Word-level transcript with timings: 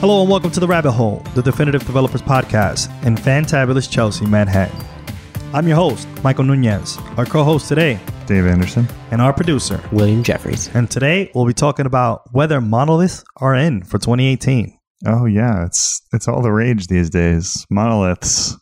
Hello 0.00 0.20
and 0.20 0.30
welcome 0.30 0.50
to 0.50 0.60
The 0.60 0.66
Rabbit 0.66 0.92
Hole, 0.92 1.22
the 1.34 1.42
Definitive 1.42 1.84
Developers 1.86 2.22
Podcast 2.22 2.90
in 3.04 3.16
fantabulous 3.16 3.90
Chelsea, 3.90 4.26
Manhattan. 4.26 4.76
I'm 5.52 5.66
your 5.66 5.76
host, 5.76 6.06
Michael 6.22 6.44
Nunez, 6.44 6.98
our 7.16 7.24
co 7.24 7.42
host 7.42 7.68
today, 7.68 7.98
Dave 8.26 8.46
Anderson. 8.46 8.86
and 9.10 9.20
our 9.22 9.32
producer. 9.32 9.82
William 9.92 10.22
Jeffries. 10.22 10.68
And 10.74 10.90
today 10.90 11.30
we'll 11.34 11.46
be 11.46 11.54
talking 11.54 11.86
about 11.86 12.22
whether 12.32 12.60
monoliths 12.60 13.24
are 13.36 13.54
in 13.54 13.82
for 13.82 13.98
2018. 13.98 14.78
Oh 15.06 15.24
yeah, 15.26 15.64
it's 15.64 16.00
it's 16.12 16.28
all 16.28 16.42
the 16.42 16.52
rage 16.52 16.86
these 16.88 17.10
days. 17.10 17.66
Monoliths. 17.70 18.56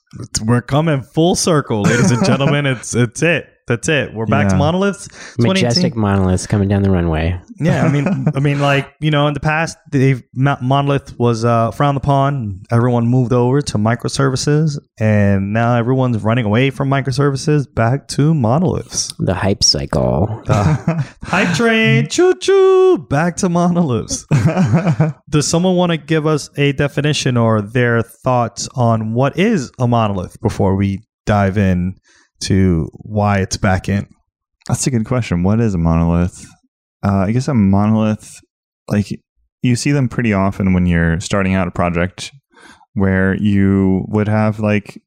We're 0.44 0.62
coming 0.62 1.02
full 1.02 1.34
circle, 1.34 1.82
ladies 1.82 2.10
and 2.10 2.24
gentlemen. 2.24 2.66
it's 2.66 2.94
it's 2.94 3.22
it. 3.22 3.48
That's 3.66 3.88
it. 3.88 4.12
We're 4.12 4.26
back 4.26 4.48
to 4.48 4.56
monoliths. 4.56 5.08
2018. 5.38 5.48
Majestic 5.48 5.96
monoliths 5.96 6.46
coming 6.46 6.68
down 6.68 6.82
the 6.82 6.90
runway. 6.90 7.40
Yeah, 7.58 7.84
I 7.84 7.90
mean, 7.90 8.26
I 8.34 8.40
mean, 8.40 8.60
like 8.60 8.92
you 9.00 9.10
know, 9.10 9.26
in 9.26 9.32
the 9.32 9.40
past, 9.40 9.78
they've 9.90 10.22
monolith 10.34 11.18
was 11.18 11.46
uh, 11.46 11.70
frowned 11.70 11.96
upon. 11.96 12.62
Everyone 12.70 13.06
moved 13.06 13.32
over 13.32 13.62
to 13.62 13.78
microservices, 13.78 14.78
and 14.98 15.54
now 15.54 15.76
everyone's 15.76 16.22
running 16.22 16.44
away 16.44 16.68
from 16.68 16.90
microservices 16.90 17.66
back 17.72 18.06
to 18.08 18.34
monoliths. 18.34 19.14
The 19.18 19.32
hype 19.32 19.64
cycle. 19.64 20.42
Uh, 20.46 21.02
hype 21.22 21.56
train, 21.56 22.08
choo 22.08 22.34
choo, 22.34 22.98
back 22.98 23.36
to 23.36 23.48
monoliths. 23.48 24.26
Does 25.30 25.48
someone 25.48 25.76
want 25.76 25.90
to 25.90 25.96
give 25.96 26.26
us 26.26 26.50
a 26.58 26.72
definition 26.72 27.38
or 27.38 27.62
their 27.62 28.02
thoughts 28.02 28.68
on 28.74 29.14
what 29.14 29.38
is 29.38 29.72
a 29.78 29.88
monolith 29.88 30.38
before 30.42 30.76
we 30.76 31.02
dive 31.26 31.56
in 31.56 31.96
to 32.44 32.88
why 32.92 33.38
it's 33.38 33.56
back 33.56 33.88
in? 33.88 34.06
That's 34.68 34.86
a 34.86 34.90
good 34.90 35.04
question. 35.04 35.42
What 35.42 35.60
is 35.60 35.74
a 35.74 35.78
monolith? 35.78 36.46
Uh, 37.04 37.24
I 37.26 37.32
guess 37.32 37.48
a 37.48 37.54
monolith, 37.54 38.40
like 38.88 39.08
you 39.62 39.76
see 39.76 39.92
them 39.92 40.08
pretty 40.08 40.32
often 40.32 40.72
when 40.72 40.86
you're 40.86 41.20
starting 41.20 41.54
out 41.54 41.68
a 41.68 41.70
project, 41.70 42.32
where 42.94 43.36
you 43.36 44.04
would 44.08 44.28
have 44.28 44.60
like 44.60 45.02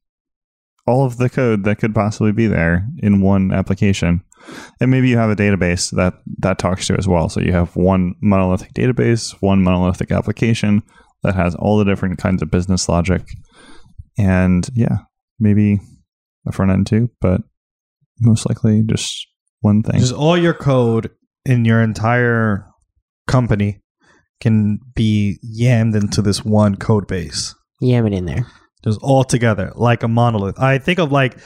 all 0.86 1.04
of 1.04 1.16
the 1.16 1.28
code 1.28 1.64
that 1.64 1.78
could 1.78 1.94
possibly 1.94 2.32
be 2.32 2.46
there 2.46 2.86
in 2.98 3.20
one 3.20 3.52
application, 3.52 4.22
and 4.80 4.90
maybe 4.90 5.08
you 5.08 5.16
have 5.16 5.30
a 5.30 5.36
database 5.36 5.90
that 5.96 6.14
that 6.38 6.58
talks 6.58 6.86
to 6.86 6.96
as 6.96 7.08
well. 7.08 7.28
So 7.28 7.40
you 7.40 7.52
have 7.52 7.74
one 7.76 8.14
monolithic 8.20 8.74
database, 8.74 9.36
one 9.40 9.62
monolithic 9.62 10.12
application 10.12 10.82
that 11.24 11.34
has 11.34 11.54
all 11.56 11.78
the 11.78 11.84
different 11.84 12.18
kinds 12.18 12.42
of 12.42 12.50
business 12.50 12.88
logic, 12.88 13.22
and 14.16 14.68
yeah, 14.74 14.98
maybe 15.40 15.80
a 16.46 16.52
front 16.52 16.70
end 16.70 16.86
too, 16.86 17.10
but 17.20 17.40
most 18.20 18.48
likely 18.48 18.82
just 18.84 19.26
one 19.60 19.82
thing. 19.82 20.00
Just 20.00 20.14
all 20.14 20.36
your 20.36 20.54
code 20.54 21.10
in 21.44 21.64
your 21.64 21.82
entire 21.82 22.66
company 23.26 23.80
can 24.40 24.78
be 24.94 25.38
yammed 25.44 25.96
into 25.96 26.22
this 26.22 26.44
one 26.44 26.76
code 26.76 27.06
base. 27.06 27.54
Yam 27.80 28.06
it 28.06 28.12
in 28.12 28.26
there. 28.26 28.46
Just 28.84 29.00
all 29.02 29.24
together, 29.24 29.72
like 29.74 30.02
a 30.02 30.08
monolith. 30.08 30.58
I 30.58 30.78
think 30.78 30.98
of 30.98 31.10
like 31.10 31.38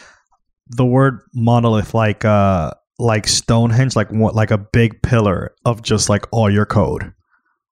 the 0.68 0.84
word 0.84 1.20
monolith, 1.34 1.94
like 1.94 2.24
uh, 2.24 2.72
like 2.98 3.26
Stonehenge, 3.26 3.96
like 3.96 4.10
what, 4.10 4.34
like 4.34 4.50
a 4.50 4.58
big 4.58 5.02
pillar 5.02 5.54
of 5.64 5.82
just 5.82 6.08
like 6.08 6.26
all 6.30 6.50
your 6.50 6.66
code. 6.66 7.12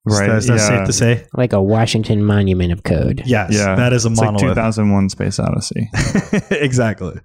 Right, 0.07 0.31
Is 0.31 0.47
that, 0.47 0.55
is 0.55 0.61
that 0.61 0.73
yeah. 0.73 0.79
safe 0.79 0.87
to 0.87 0.93
say? 0.93 1.27
Like 1.35 1.53
a 1.53 1.63
Washington 1.63 2.25
monument 2.25 2.73
of 2.73 2.85
code. 2.85 3.23
Yes. 3.27 3.53
yeah, 3.53 3.75
that 3.75 3.93
is 3.93 4.07
a 4.07 4.11
it's 4.11 4.19
like 4.19 4.33
monolith. 4.33 4.57
2001 4.57 5.11
Space 5.11 5.39
Odyssey. 5.39 5.91
exactly. 6.51 7.21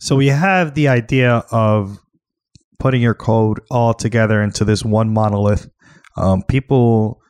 So 0.00 0.16
we 0.16 0.26
have 0.28 0.74
the 0.74 0.88
idea 0.88 1.44
of 1.50 1.98
putting 2.78 3.00
your 3.00 3.14
code 3.14 3.60
all 3.70 3.94
together 3.94 4.42
into 4.42 4.64
this 4.64 4.84
one 4.84 5.12
monolith. 5.12 5.68
Um, 6.16 6.42
people 6.42 7.20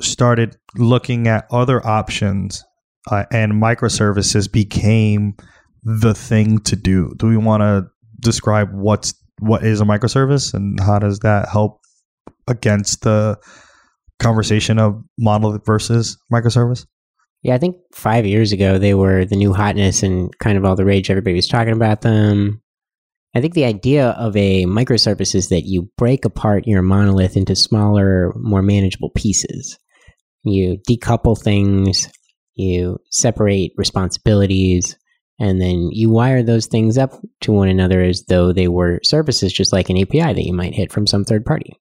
started 0.00 0.56
looking 0.76 1.28
at 1.28 1.46
other 1.50 1.84
options, 1.86 2.64
uh, 3.10 3.24
and 3.30 3.52
microservices 3.52 4.50
became 4.50 5.34
the 5.82 6.14
thing 6.14 6.58
to 6.60 6.76
do. 6.76 7.12
Do 7.18 7.26
we 7.26 7.36
want 7.36 7.62
to 7.62 7.86
describe 8.20 8.68
what's 8.72 9.14
what 9.40 9.64
is 9.64 9.80
a 9.80 9.84
microservice 9.84 10.54
and 10.54 10.78
how 10.80 10.98
does 10.98 11.18
that 11.20 11.48
help 11.48 11.80
against 12.46 13.02
the 13.02 13.38
conversation 14.18 14.78
of 14.78 15.02
monolith 15.18 15.64
versus 15.64 16.18
microservice? 16.32 16.86
Yeah, 17.42 17.54
I 17.54 17.58
think 17.58 17.76
five 17.92 18.26
years 18.26 18.52
ago 18.52 18.78
they 18.78 18.94
were 18.94 19.24
the 19.24 19.36
new 19.36 19.52
hotness 19.52 20.02
and 20.02 20.36
kind 20.38 20.56
of 20.56 20.64
all 20.64 20.76
the 20.76 20.84
rage. 20.84 21.10
Everybody 21.10 21.36
was 21.36 21.48
talking 21.48 21.74
about 21.74 22.00
them. 22.00 22.62
I 23.34 23.40
think 23.40 23.54
the 23.54 23.64
idea 23.64 24.10
of 24.10 24.36
a 24.36 24.64
microservice 24.64 25.34
is 25.34 25.48
that 25.48 25.66
you 25.66 25.90
break 25.98 26.24
apart 26.24 26.66
your 26.66 26.82
monolith 26.82 27.36
into 27.36 27.56
smaller, 27.56 28.32
more 28.36 28.62
manageable 28.62 29.10
pieces. 29.10 29.78
You 30.44 30.78
decouple 30.88 31.40
things, 31.40 32.08
you 32.54 32.98
separate 33.10 33.72
responsibilities, 33.76 34.96
and 35.40 35.60
then 35.60 35.90
you 35.90 36.10
wire 36.10 36.42
those 36.42 36.66
things 36.66 36.96
up 36.96 37.20
to 37.40 37.52
one 37.52 37.68
another 37.68 38.00
as 38.02 38.24
though 38.26 38.52
they 38.52 38.68
were 38.68 39.00
services, 39.02 39.52
just 39.52 39.72
like 39.72 39.90
an 39.90 39.98
API 39.98 40.32
that 40.32 40.46
you 40.46 40.52
might 40.52 40.74
hit 40.74 40.92
from 40.92 41.06
some 41.06 41.24
third 41.24 41.44
party. 41.44 41.76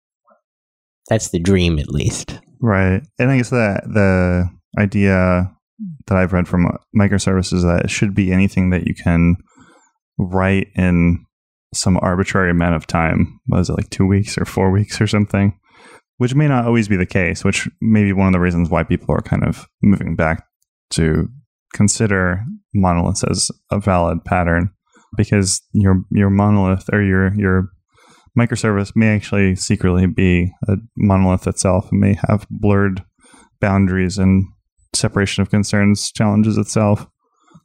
That's 1.10 1.30
the 1.30 1.40
dream, 1.40 1.80
at 1.80 1.90
least. 1.90 2.40
Right. 2.62 3.02
And 3.20 3.32
I 3.32 3.38
guess 3.38 3.50
the 3.50 3.82
the 3.86 4.50
idea 4.82 5.52
that 6.08 6.18
I've 6.18 6.34
read 6.34 6.48
from 6.48 6.78
microservices 6.96 7.64
that 7.64 7.86
it 7.86 7.92
should 7.92 8.16
be 8.16 8.32
anything 8.32 8.70
that 8.70 8.88
you 8.88 8.96
can 8.96 9.36
write 10.18 10.68
in 10.76 11.26
some 11.74 11.98
arbitrary 12.02 12.52
amount 12.52 12.76
of 12.76 12.88
time. 12.88 13.40
Was 13.48 13.70
it 13.70 13.74
like 13.74 13.90
two 13.90 14.06
weeks 14.06 14.38
or 14.38 14.46
four 14.46 14.72
weeks 14.72 15.02
or 15.02 15.08
something? 15.08 15.58
Which 16.18 16.36
may 16.36 16.48
not 16.48 16.66
always 16.66 16.88
be 16.88 16.96
the 16.96 17.06
case, 17.06 17.44
which 17.44 17.68
may 17.82 18.04
be 18.04 18.14
one 18.14 18.28
of 18.28 18.34
the 18.34 18.40
reasons 18.40 18.70
why 18.70 18.84
people 18.84 19.14
are 19.16 19.22
kind 19.22 19.44
of 19.44 19.68
moving 19.82 20.16
back 20.16 20.46
to 20.92 21.28
consider 21.74 22.44
monoliths 22.74 23.24
as 23.24 23.50
a 23.72 23.80
valid 23.80 24.24
pattern 24.24 24.72
because 25.18 25.62
your 25.74 26.04
your 26.12 26.30
monolith 26.30 26.90
or 26.94 27.02
your 27.02 27.34
your 27.36 27.70
microservice 28.38 28.94
may 28.96 29.16
actually 29.16 29.56
secretly 29.56 30.08
be 30.08 30.52
a 30.68 30.76
monolith 30.98 31.48
itself 31.48 31.92
and 31.92 32.00
may 32.00 32.18
have 32.28 32.48
blurred 32.50 33.04
boundaries 33.60 34.18
and 34.18 34.46
separation 34.94 35.42
of 35.42 35.50
concerns 35.50 36.12
challenges 36.12 36.58
itself. 36.58 37.08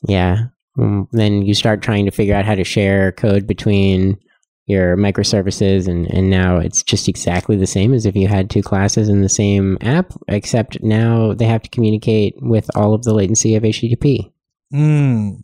Yeah. 0.07 0.47
Um, 0.79 1.09
then 1.13 1.43
you 1.43 1.55
start 1.55 1.83
trying 1.83 2.05
to 2.05 2.11
figure 2.11 2.35
out 2.35 2.45
how 2.45 2.55
to 2.55 2.65
share 2.65 3.13
code 3.13 3.47
between 3.47 4.19
your 4.67 4.99
microservices, 4.99 5.89
and, 5.89 6.07
and 6.13 6.29
now 6.29 6.59
it's 6.59 6.83
just 6.83 7.09
exactly 7.09 7.57
the 7.57 7.67
same 7.67 7.95
as 7.95 8.05
if 8.05 8.15
you 8.15 8.29
had 8.29 8.51
two 8.51 8.63
classes 8.63 9.09
in 9.09 9.23
the 9.23 9.29
same 9.29 9.79
app, 9.81 10.13
except 10.29 10.83
now 10.83 11.33
they 11.33 11.47
have 11.47 11.63
to 11.63 11.71
communicate 11.71 12.35
with 12.43 12.71
all 12.77 12.93
of 12.93 13.03
the 13.03 13.15
latency 13.15 13.55
of 13.55 13.63
HTTP. 13.63 14.31
Mm. 14.73 15.41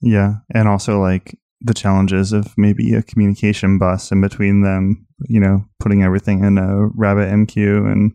Yeah, 0.00 0.36
and 0.54 0.68
also 0.68 1.00
like 1.00 1.38
the 1.64 1.74
challenges 1.74 2.32
of 2.32 2.54
maybe 2.56 2.94
a 2.94 3.02
communication 3.02 3.78
bus 3.78 4.10
in 4.10 4.20
between 4.20 4.62
them, 4.62 5.06
you 5.28 5.40
know, 5.40 5.64
putting 5.78 6.02
everything 6.02 6.44
in 6.44 6.58
a 6.58 6.88
RabbitMQ 6.98 7.90
and 7.90 8.12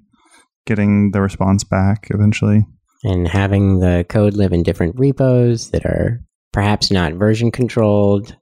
getting 0.65 1.11
the 1.11 1.21
response 1.21 1.63
back 1.63 2.07
eventually. 2.11 2.65
And 3.03 3.27
having 3.27 3.79
the 3.79 4.05
code 4.09 4.33
live 4.33 4.53
in 4.53 4.63
different 4.63 4.95
repos 4.97 5.71
that 5.71 5.85
are 5.85 6.21
perhaps 6.51 6.91
not 6.91 7.13
version 7.13 7.51
controlled, 7.51 8.35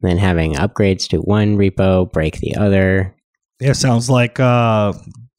then 0.00 0.16
having 0.16 0.54
upgrades 0.54 1.08
to 1.08 1.18
one 1.18 1.56
repo 1.56 2.10
break 2.10 2.38
the 2.38 2.56
other. 2.56 3.14
Yeah, 3.60 3.72
sounds 3.72 4.08
like 4.08 4.38
uh 4.38 4.92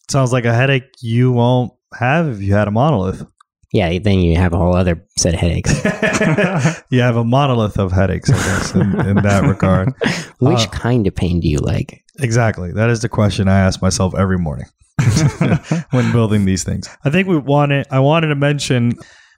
sounds 0.10 0.32
like 0.34 0.46
a 0.46 0.54
headache 0.54 0.92
you 1.00 1.32
won't 1.32 1.72
have 1.94 2.28
if 2.28 2.42
you 2.42 2.54
had 2.54 2.68
a 2.68 2.72
monolith. 2.72 3.26
Yeah, 3.74 4.00
then 4.00 4.20
you 4.20 4.38
have 4.38 4.54
a 4.54 4.58
whole 4.58 4.76
other 4.76 5.04
set 5.18 5.34
of 5.34 5.40
headaches. 5.42 5.74
you 6.90 7.02
have 7.02 7.18
a 7.18 7.24
monolith 7.26 7.78
of 7.78 7.92
headaches, 7.92 8.30
I 8.30 8.34
guess, 8.36 8.74
in, 8.76 9.00
in 9.08 9.16
that 9.18 9.44
regard. 9.44 9.94
Which 10.40 10.60
Uh, 10.68 10.70
kind 10.72 11.06
of 11.06 11.14
pain 11.16 11.42
do 11.42 11.50
you 11.50 11.58
like? 11.60 12.02
Exactly. 12.20 12.72
That 12.72 12.90
is 12.90 13.02
the 13.02 13.10
question 13.10 13.48
I 13.50 13.60
ask 13.60 13.82
myself 13.82 14.16
every 14.16 14.38
morning 14.38 14.66
when 15.92 16.12
building 16.12 16.46
these 16.46 16.64
things. 16.64 16.88
I 17.04 17.10
think 17.10 17.28
we 17.28 17.38
wanted 17.38 17.86
I 17.92 18.00
wanted 18.00 18.28
to 18.28 18.36
mention 18.36 18.94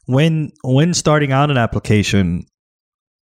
when 0.05 0.51
when 0.63 0.93
starting 0.93 1.31
out 1.31 1.49
an 1.51 1.57
application, 1.57 2.45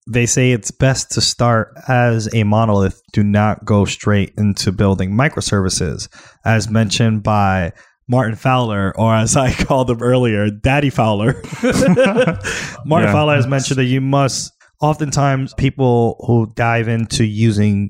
they 0.10 0.26
say 0.26 0.52
it's 0.52 0.72
best 0.72 1.12
to 1.12 1.22
start 1.22 1.74
as 1.88 2.34
a 2.34 2.44
monolith. 2.44 3.02
Do 3.14 3.24
not 3.24 3.66
go 3.66 3.86
straight 3.86 4.34
into 4.38 4.72
building 4.72 5.12
microservices, 5.12 6.08
as 6.46 6.70
mentioned 6.70 7.24
by 7.24 7.72
Martin 8.10 8.36
Fowler, 8.36 8.94
or 8.98 9.14
as 9.14 9.36
I 9.36 9.54
called 9.66 9.90
him 9.90 10.02
earlier, 10.02 10.50
Daddy 10.50 10.90
Fowler. 10.90 11.42
Martin 11.64 12.38
Yeah. 12.86 13.12
Fowler 13.12 13.36
has 13.36 13.48
mentioned 13.48 13.78
that 13.78 13.86
you 13.86 14.02
must. 14.02 14.54
Oftentimes, 14.80 15.56
people 15.56 16.24
who 16.28 16.54
dive 16.56 16.88
into 16.88 17.26
using 17.26 17.90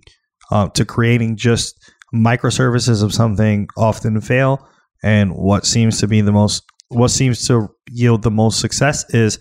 uh, 0.51 0.69
to 0.69 0.85
creating 0.85 1.35
just 1.35 1.75
microservices 2.15 3.03
of 3.03 3.13
something 3.13 3.67
often 3.77 4.21
fail, 4.21 4.65
and 5.03 5.35
what 5.35 5.65
seems 5.65 5.99
to 5.99 6.07
be 6.07 6.21
the 6.21 6.31
most 6.31 6.63
what 6.89 7.09
seems 7.09 7.45
to 7.47 7.67
yield 7.91 8.23
the 8.23 8.31
most 8.31 8.61
success 8.61 9.03
is 9.13 9.39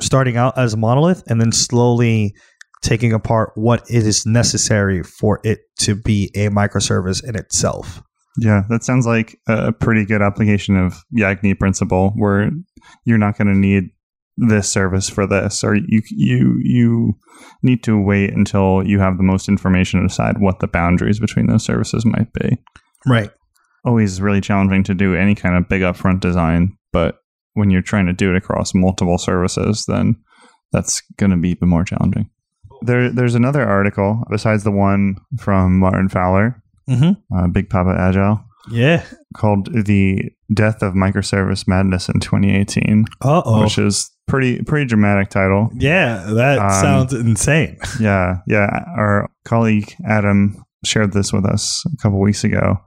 starting 0.00 0.36
out 0.36 0.58
as 0.58 0.74
a 0.74 0.76
monolith 0.76 1.22
and 1.28 1.40
then 1.40 1.52
slowly 1.52 2.34
taking 2.82 3.12
apart 3.12 3.52
what 3.54 3.82
it 3.88 4.04
is 4.06 4.26
necessary 4.26 5.02
for 5.02 5.40
it 5.44 5.60
to 5.78 5.94
be 5.94 6.30
a 6.34 6.48
microservice 6.48 7.26
in 7.26 7.36
itself. 7.36 8.02
Yeah, 8.38 8.62
that 8.68 8.84
sounds 8.84 9.06
like 9.06 9.38
a 9.48 9.72
pretty 9.72 10.04
good 10.04 10.22
application 10.22 10.76
of 10.76 11.04
Yagni 11.16 11.58
principle, 11.58 12.10
where 12.16 12.50
you're 13.04 13.18
not 13.18 13.38
going 13.38 13.48
to 13.48 13.58
need 13.58 13.90
this 14.36 14.70
service 14.70 15.08
for 15.08 15.26
this, 15.26 15.64
or 15.64 15.74
you 15.74 16.02
you 16.10 16.58
you 16.62 17.14
need 17.62 17.82
to 17.84 18.00
wait 18.00 18.34
until 18.34 18.82
you 18.86 19.00
have 19.00 19.16
the 19.16 19.22
most 19.22 19.48
information 19.48 20.00
to 20.00 20.08
decide 20.08 20.38
what 20.38 20.60
the 20.60 20.66
boundaries 20.66 21.18
between 21.18 21.46
those 21.46 21.64
services 21.64 22.04
might 22.04 22.32
be. 22.34 22.58
Right. 23.06 23.30
Always 23.84 24.20
really 24.20 24.40
challenging 24.40 24.82
to 24.84 24.94
do 24.94 25.14
any 25.14 25.34
kind 25.34 25.56
of 25.56 25.68
big 25.68 25.82
upfront 25.82 26.20
design, 26.20 26.76
but 26.92 27.20
when 27.54 27.70
you're 27.70 27.82
trying 27.82 28.06
to 28.06 28.12
do 28.12 28.30
it 28.30 28.36
across 28.36 28.74
multiple 28.74 29.16
services, 29.16 29.84
then 29.86 30.16
that's 30.72 31.00
going 31.16 31.30
to 31.30 31.36
be 31.36 31.50
even 31.50 31.68
more 31.68 31.84
challenging. 31.84 32.28
There, 32.82 33.10
there's 33.10 33.34
another 33.34 33.62
article 33.62 34.22
besides 34.30 34.64
the 34.64 34.70
one 34.70 35.16
from 35.38 35.78
Martin 35.78 36.10
Fowler, 36.10 36.62
Mm-hmm. 36.88 37.36
uh, 37.36 37.46
Big 37.48 37.68
Papa 37.70 37.94
Agile, 37.98 38.40
Yeah. 38.70 39.04
called 39.36 39.68
"The 39.86 40.30
Death 40.54 40.82
of 40.82 40.94
Microservice 40.94 41.66
Madness 41.66 42.08
in 42.08 42.20
2018," 42.20 43.06
Uh 43.22 43.42
oh. 43.44 43.62
which 43.62 43.78
is 43.78 44.10
pretty 44.28 44.62
pretty 44.62 44.86
dramatic 44.86 45.28
title. 45.30 45.70
Yeah, 45.74 46.24
that 46.34 46.58
Um, 46.58 46.70
sounds 46.70 47.12
insane. 47.12 47.78
Yeah, 48.00 48.38
yeah. 48.46 48.84
Our 48.96 49.28
colleague 49.44 49.94
Adam 50.06 50.62
shared 50.84 51.12
this 51.12 51.32
with 51.32 51.44
us 51.44 51.84
a 51.92 51.96
couple 52.02 52.20
weeks 52.20 52.44
ago, 52.44 52.78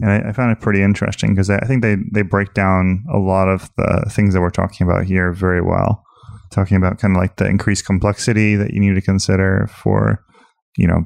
and 0.00 0.10
I, 0.10 0.28
I 0.28 0.32
found 0.32 0.52
it 0.52 0.60
pretty 0.60 0.82
interesting 0.82 1.30
because 1.34 1.48
I, 1.50 1.56
I 1.56 1.66
think 1.66 1.82
they 1.82 1.96
they 2.12 2.22
break 2.22 2.52
down 2.54 3.04
a 3.12 3.18
lot 3.18 3.48
of 3.48 3.70
the 3.76 4.06
things 4.10 4.34
that 4.34 4.40
we're 4.40 4.50
talking 4.50 4.86
about 4.86 5.04
here 5.04 5.32
very 5.32 5.60
well. 5.62 6.02
Talking 6.52 6.76
about 6.76 6.98
kind 6.98 7.16
of 7.16 7.20
like 7.20 7.36
the 7.36 7.46
increased 7.46 7.84
complexity 7.86 8.54
that 8.56 8.72
you 8.72 8.80
need 8.80 8.94
to 8.94 9.00
consider 9.02 9.68
for, 9.82 10.24
you 10.76 10.86
know, 10.86 11.04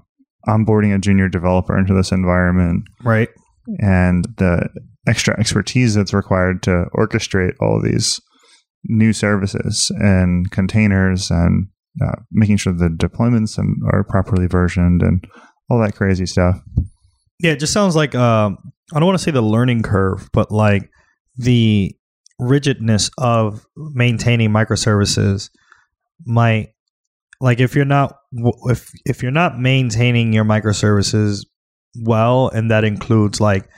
onboarding 0.48 0.94
a 0.94 0.98
junior 0.98 1.28
developer 1.28 1.78
into 1.78 1.94
this 1.94 2.12
environment, 2.12 2.84
Right. 3.02 3.28
and 3.80 4.24
the 4.38 4.68
extra 5.06 5.38
expertise 5.38 5.94
that's 5.94 6.12
required 6.14 6.62
to 6.64 6.86
orchestrate 6.94 7.54
all 7.60 7.76
of 7.78 7.84
these 7.84 8.20
new 8.84 9.12
services 9.12 9.90
and 10.00 10.50
containers 10.50 11.30
and 11.30 11.68
uh, 12.02 12.12
making 12.30 12.56
sure 12.56 12.72
the 12.72 12.88
deployments 12.88 13.58
and 13.58 13.76
are 13.92 14.04
properly 14.04 14.46
versioned 14.46 15.02
and 15.02 15.24
all 15.68 15.78
that 15.80 15.94
crazy 15.94 16.26
stuff. 16.26 16.60
Yeah, 17.40 17.52
it 17.52 17.60
just 17.60 17.72
sounds 17.72 17.96
like 17.96 18.14
um, 18.14 18.58
I 18.94 18.98
don't 19.00 19.06
want 19.06 19.18
to 19.18 19.24
say 19.24 19.30
the 19.30 19.42
learning 19.42 19.82
curve, 19.82 20.28
but 20.32 20.50
like 20.50 20.88
the 21.36 21.94
rigidness 22.38 23.10
of 23.18 23.66
maintaining 23.76 24.50
microservices 24.50 25.50
might 26.26 26.68
like 27.40 27.60
if 27.60 27.74
you're 27.74 27.84
not 27.84 28.16
if 28.66 28.90
if 29.04 29.22
you're 29.22 29.32
not 29.32 29.58
maintaining 29.58 30.32
your 30.32 30.44
microservices 30.44 31.44
well 32.02 32.48
and 32.48 32.70
that 32.70 32.84
includes 32.84 33.40
like 33.40 33.68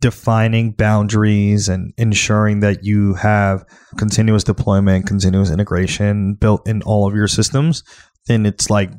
defining 0.00 0.72
boundaries 0.72 1.68
and 1.68 1.92
ensuring 1.96 2.60
that 2.60 2.82
you 2.82 3.14
have 3.14 3.64
continuous 3.96 4.44
deployment 4.44 5.06
continuous 5.06 5.50
integration 5.50 6.34
built 6.34 6.66
in 6.68 6.82
all 6.82 7.06
of 7.08 7.14
your 7.14 7.28
systems 7.28 7.82
then 8.26 8.46
it's 8.46 8.70
like 8.70 8.90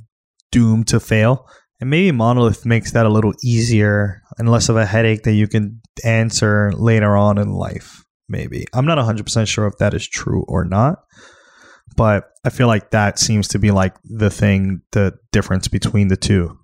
doomed 0.53 0.87
to 0.87 0.99
fail. 1.01 1.49
And 1.81 1.89
maybe 1.89 2.11
monolith 2.13 2.65
makes 2.65 2.93
that 2.93 3.05
a 3.05 3.09
little 3.09 3.33
easier 3.43 4.21
and 4.37 4.49
less 4.49 4.69
of 4.69 4.77
a 4.77 4.85
headache 4.85 5.23
that 5.23 5.33
you 5.33 5.47
can 5.47 5.81
answer 6.05 6.71
later 6.73 7.17
on 7.17 7.37
in 7.37 7.51
life 7.51 8.05
maybe. 8.29 8.65
I'm 8.73 8.85
not 8.85 8.97
100% 8.97 9.47
sure 9.47 9.67
if 9.67 9.77
that 9.79 9.93
is 9.93 10.07
true 10.07 10.45
or 10.47 10.63
not 10.63 10.99
but 11.95 12.31
i 12.45 12.49
feel 12.49 12.67
like 12.67 12.91
that 12.91 13.19
seems 13.19 13.47
to 13.47 13.59
be 13.59 13.71
like 13.71 13.95
the 14.03 14.29
thing 14.29 14.81
the 14.91 15.13
difference 15.31 15.67
between 15.67 16.07
the 16.07 16.17
two 16.17 16.57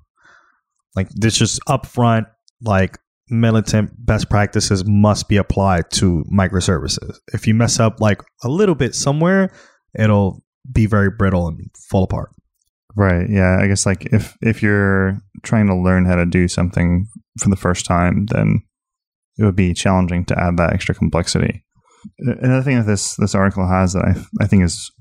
like 0.96 1.10
this 1.10 1.38
just 1.38 1.60
upfront 1.68 2.26
like 2.62 2.98
militant 3.30 3.92
best 4.06 4.30
practices 4.30 4.84
must 4.86 5.30
be 5.30 5.38
applied 5.38 5.90
to 5.92 6.24
microservices 6.34 7.18
if 7.34 7.48
you 7.48 7.54
mess 7.54 7.80
up 7.80 8.02
like 8.02 8.22
a 8.44 8.50
little 8.50 8.76
bit 8.76 8.96
somewhere 8.96 9.52
it'll 9.98 10.44
be 10.72 10.86
very 10.86 11.10
brittle 11.10 11.48
and 11.48 11.60
fall 11.90 12.04
apart 12.04 12.32
Right. 12.96 13.30
Yeah. 13.30 13.58
I 13.62 13.68
guess 13.68 13.86
like 13.86 14.08
if 14.08 14.36
if 14.42 14.62
you're 14.62 15.22
trying 15.44 15.68
to 15.68 15.76
learn 15.76 16.06
how 16.06 16.16
to 16.16 16.26
do 16.26 16.48
something 16.48 17.08
for 17.40 17.50
the 17.50 17.56
first 17.56 17.86
time, 17.86 18.26
then 18.26 18.64
it 19.38 19.46
would 19.46 19.56
be 19.56 19.74
challenging 19.74 20.26
to 20.26 20.40
add 20.40 20.58
that 20.58 20.74
extra 20.74 20.96
complexity. 20.96 21.64
Another 22.20 22.64
thing 22.64 22.78
that 22.78 22.88
this 22.88 23.16
this 23.16 23.36
article 23.36 23.68
has 23.68 23.94
that 23.94 24.04
I 24.04 24.44
I 24.44 24.48
think 24.48 24.64
is 24.64 24.92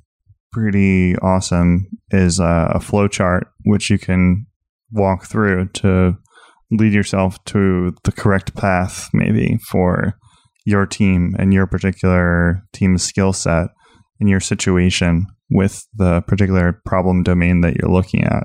pretty 0.52 1.16
awesome 1.18 1.86
is 2.10 2.40
uh, 2.40 2.68
a 2.72 2.80
flow 2.80 3.08
chart 3.08 3.48
which 3.64 3.90
you 3.90 3.98
can 3.98 4.46
walk 4.92 5.26
through 5.26 5.68
to 5.68 6.16
lead 6.70 6.92
yourself 6.92 7.42
to 7.44 7.94
the 8.04 8.12
correct 8.12 8.54
path 8.54 9.08
maybe 9.12 9.58
for 9.68 10.14
your 10.64 10.86
team 10.86 11.34
and 11.38 11.54
your 11.54 11.66
particular 11.66 12.62
team's 12.72 13.02
skill 13.02 13.32
set 13.32 13.68
and 14.20 14.28
your 14.28 14.40
situation 14.40 15.26
with 15.50 15.86
the 15.94 16.20
particular 16.22 16.80
problem 16.84 17.22
domain 17.22 17.62
that 17.62 17.76
you're 17.76 17.90
looking 17.90 18.24
at. 18.24 18.44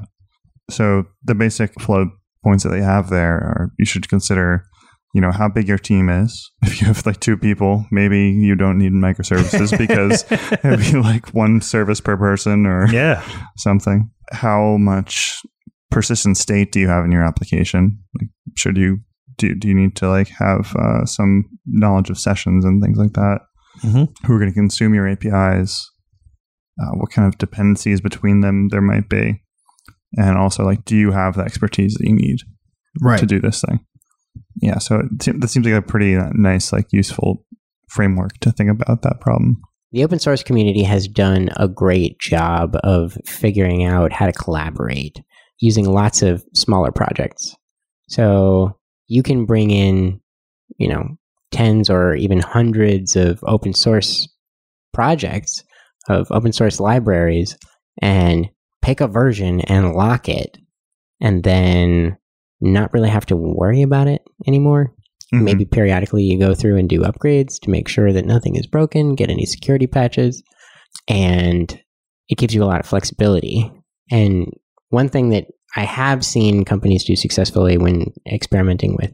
So 0.70 1.04
the 1.24 1.36
basic 1.36 1.80
flow 1.82 2.10
points 2.44 2.64
that 2.64 2.70
they 2.70 2.82
have 2.82 3.10
there 3.10 3.36
are 3.36 3.72
you 3.78 3.86
should 3.86 4.08
consider, 4.08 4.66
you 5.14 5.22
know, 5.22 5.32
how 5.32 5.48
big 5.48 5.68
your 5.68 5.78
team 5.78 6.10
is. 6.10 6.52
If 6.64 6.82
you 6.82 6.88
have 6.88 7.06
like 7.06 7.20
two 7.20 7.38
people, 7.38 7.86
maybe 7.92 8.30
you 8.30 8.56
don't 8.56 8.78
need 8.80 8.92
microservices 8.94 9.78
because 9.86 10.26
it'd 10.32 10.80
be 10.80 11.00
like 11.00 11.34
one 11.34 11.62
service 11.62 12.02
per 12.02 12.18
person 12.18 12.66
or 12.66 12.88
yeah 12.92 13.24
something. 13.58 14.10
How 14.32 14.78
much 14.78 15.40
persistent 15.92 16.38
state 16.38 16.72
do 16.72 16.80
you 16.80 16.88
have 16.88 17.06
in 17.06 17.12
your 17.12 17.24
application? 17.24 18.00
Like, 18.20 18.30
should 18.56 18.78
you 18.78 19.00
do, 19.38 19.54
do 19.56 19.68
you 19.68 19.76
need 19.76 19.96
to 19.98 20.10
like 20.10 20.30
have 20.30 20.76
uh, 20.76 21.06
some 21.06 21.46
knowledge 21.66 22.10
of 22.10 22.18
sessions 22.18 22.66
and 22.66 22.82
things 22.82 22.98
like 22.98 23.14
that? 23.14 23.42
Mhm. 23.82 24.10
Who 24.26 24.34
are 24.34 24.40
going 24.40 24.52
to 24.52 24.56
consume 24.56 24.94
your 24.94 25.08
APIs? 25.08 25.90
Uh, 26.82 26.92
what 26.96 27.12
kind 27.12 27.28
of 27.28 27.38
dependencies 27.38 28.02
between 28.02 28.42
them 28.42 28.70
there 28.70 28.82
might 28.82 29.10
be? 29.10 29.42
And 30.18 30.38
also, 30.38 30.64
like, 30.64 30.86
do 30.86 30.96
you 30.96 31.12
have 31.12 31.36
the 31.36 31.44
expertise 31.44 31.96
that 31.96 32.08
you 32.08 32.16
need 32.16 32.40
right 33.02 33.20
to 33.20 33.26
do 33.26 33.40
this 33.40 33.62
thing? 33.62 33.80
Yeah, 34.64 34.78
so 34.78 35.00
it, 35.00 35.42
that 35.42 35.50
seems 35.50 35.66
like 35.66 35.76
a 35.76 35.82
pretty 35.82 36.16
uh, 36.16 36.30
nice, 36.34 36.72
like, 36.72 36.88
useful 36.92 37.46
framework 37.90 38.38
to 38.40 38.52
think 38.52 38.70
about 38.70 39.02
that 39.02 39.20
problem. 39.20 39.62
The 39.92 40.04
open 40.06 40.20
source 40.20 40.42
community 40.42 40.84
has 40.84 41.08
done 41.08 41.50
a 41.58 41.68
great 41.68 42.18
job 42.20 42.78
of 42.84 43.18
figuring 43.26 43.84
out 43.84 44.14
how 44.14 44.26
to 44.26 44.32
collaborate 44.32 45.22
using 45.60 45.86
lots 45.86 46.22
of 46.22 46.46
smaller 46.56 46.92
projects. 46.92 47.56
So 48.08 48.78
you 49.08 49.22
can 49.22 49.46
bring 49.46 49.70
in, 49.70 50.22
you 50.78 50.88
know, 50.88 51.18
tens 51.52 51.90
or 51.90 52.16
even 52.16 52.40
hundreds 52.40 53.18
of 53.18 53.44
open 53.46 53.74
source 53.74 54.28
projects 54.94 55.64
of 56.08 56.28
open 56.32 56.54
source 56.54 56.80
libraries 56.80 57.58
and 58.02 58.50
pick 58.82 59.02
a 59.02 59.08
version 59.08 59.60
and 59.62 59.94
lock 59.94 60.30
it 60.30 60.58
and 61.22 61.44
then 61.44 62.18
not 62.64 62.94
really 62.94 63.10
have 63.10 63.26
to 63.28 63.36
worry 63.36 63.82
about 63.82 64.08
it 64.08 64.22
anymore. 64.48 64.94
Mhm. 65.34 65.44
Maybe 65.44 65.66
periodically 65.66 66.24
you 66.24 66.40
go 66.40 66.54
through 66.54 66.78
and 66.78 66.88
do 66.88 67.02
upgrades 67.02 67.60
to 67.62 67.70
make 67.70 67.88
sure 67.88 68.14
that 68.14 68.26
nothing 68.26 68.56
is 68.56 68.68
broken, 68.68 69.16
get 69.16 69.30
any 69.30 69.46
security 69.46 69.88
patches, 69.88 70.44
and 71.08 71.80
it 72.30 72.38
gives 72.38 72.54
you 72.54 72.64
a 72.64 72.66
lot 72.66 72.80
of 72.80 72.86
flexibility. 72.86 73.70
And 74.12 74.52
one 74.90 75.10
thing 75.10 75.30
that 75.30 75.48
I 75.76 75.86
have 75.86 76.24
seen 76.24 76.66
companies 76.66 77.04
do 77.04 77.16
successfully 77.16 77.78
when 77.78 78.14
experimenting 78.32 78.96
with 78.96 79.12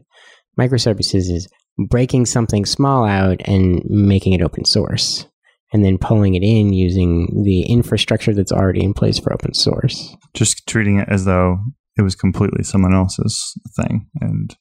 microservices 0.58 1.30
is 1.30 1.48
breaking 1.88 2.26
something 2.26 2.66
small 2.66 3.04
out 3.04 3.40
and 3.46 3.82
making 3.88 4.34
it 4.34 4.42
open 4.42 4.66
source, 4.66 5.26
and 5.72 5.84
then 5.84 5.96
pulling 5.96 6.34
it 6.34 6.42
in 6.42 6.72
using 6.74 7.42
the 7.44 7.62
infrastructure 7.62 8.34
that's 8.34 8.52
already 8.52 8.82
in 8.84 8.92
place 8.92 9.18
for 9.18 9.32
open 9.32 9.54
source. 9.54 10.14
just 10.34 10.66
treating 10.66 10.98
it 10.98 11.08
as 11.08 11.24
though 11.24 11.58
it 12.00 12.02
was 12.02 12.14
completely 12.14 12.64
someone 12.64 12.94
else's 12.94 13.54
thing 13.76 14.06
and 14.22 14.56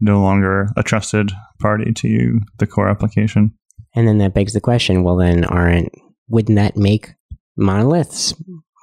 no 0.00 0.22
longer 0.22 0.68
a 0.76 0.82
trusted 0.82 1.30
party 1.60 1.92
to 1.92 2.08
you, 2.08 2.40
the 2.58 2.66
core 2.66 2.88
application. 2.88 3.52
And 3.94 4.08
then 4.08 4.18
that 4.18 4.34
begs 4.34 4.54
the 4.54 4.60
question: 4.60 5.02
Well, 5.02 5.16
then, 5.16 5.44
aren't 5.44 5.92
wouldn't 6.28 6.56
that 6.56 6.76
make 6.76 7.10
monoliths 7.56 8.34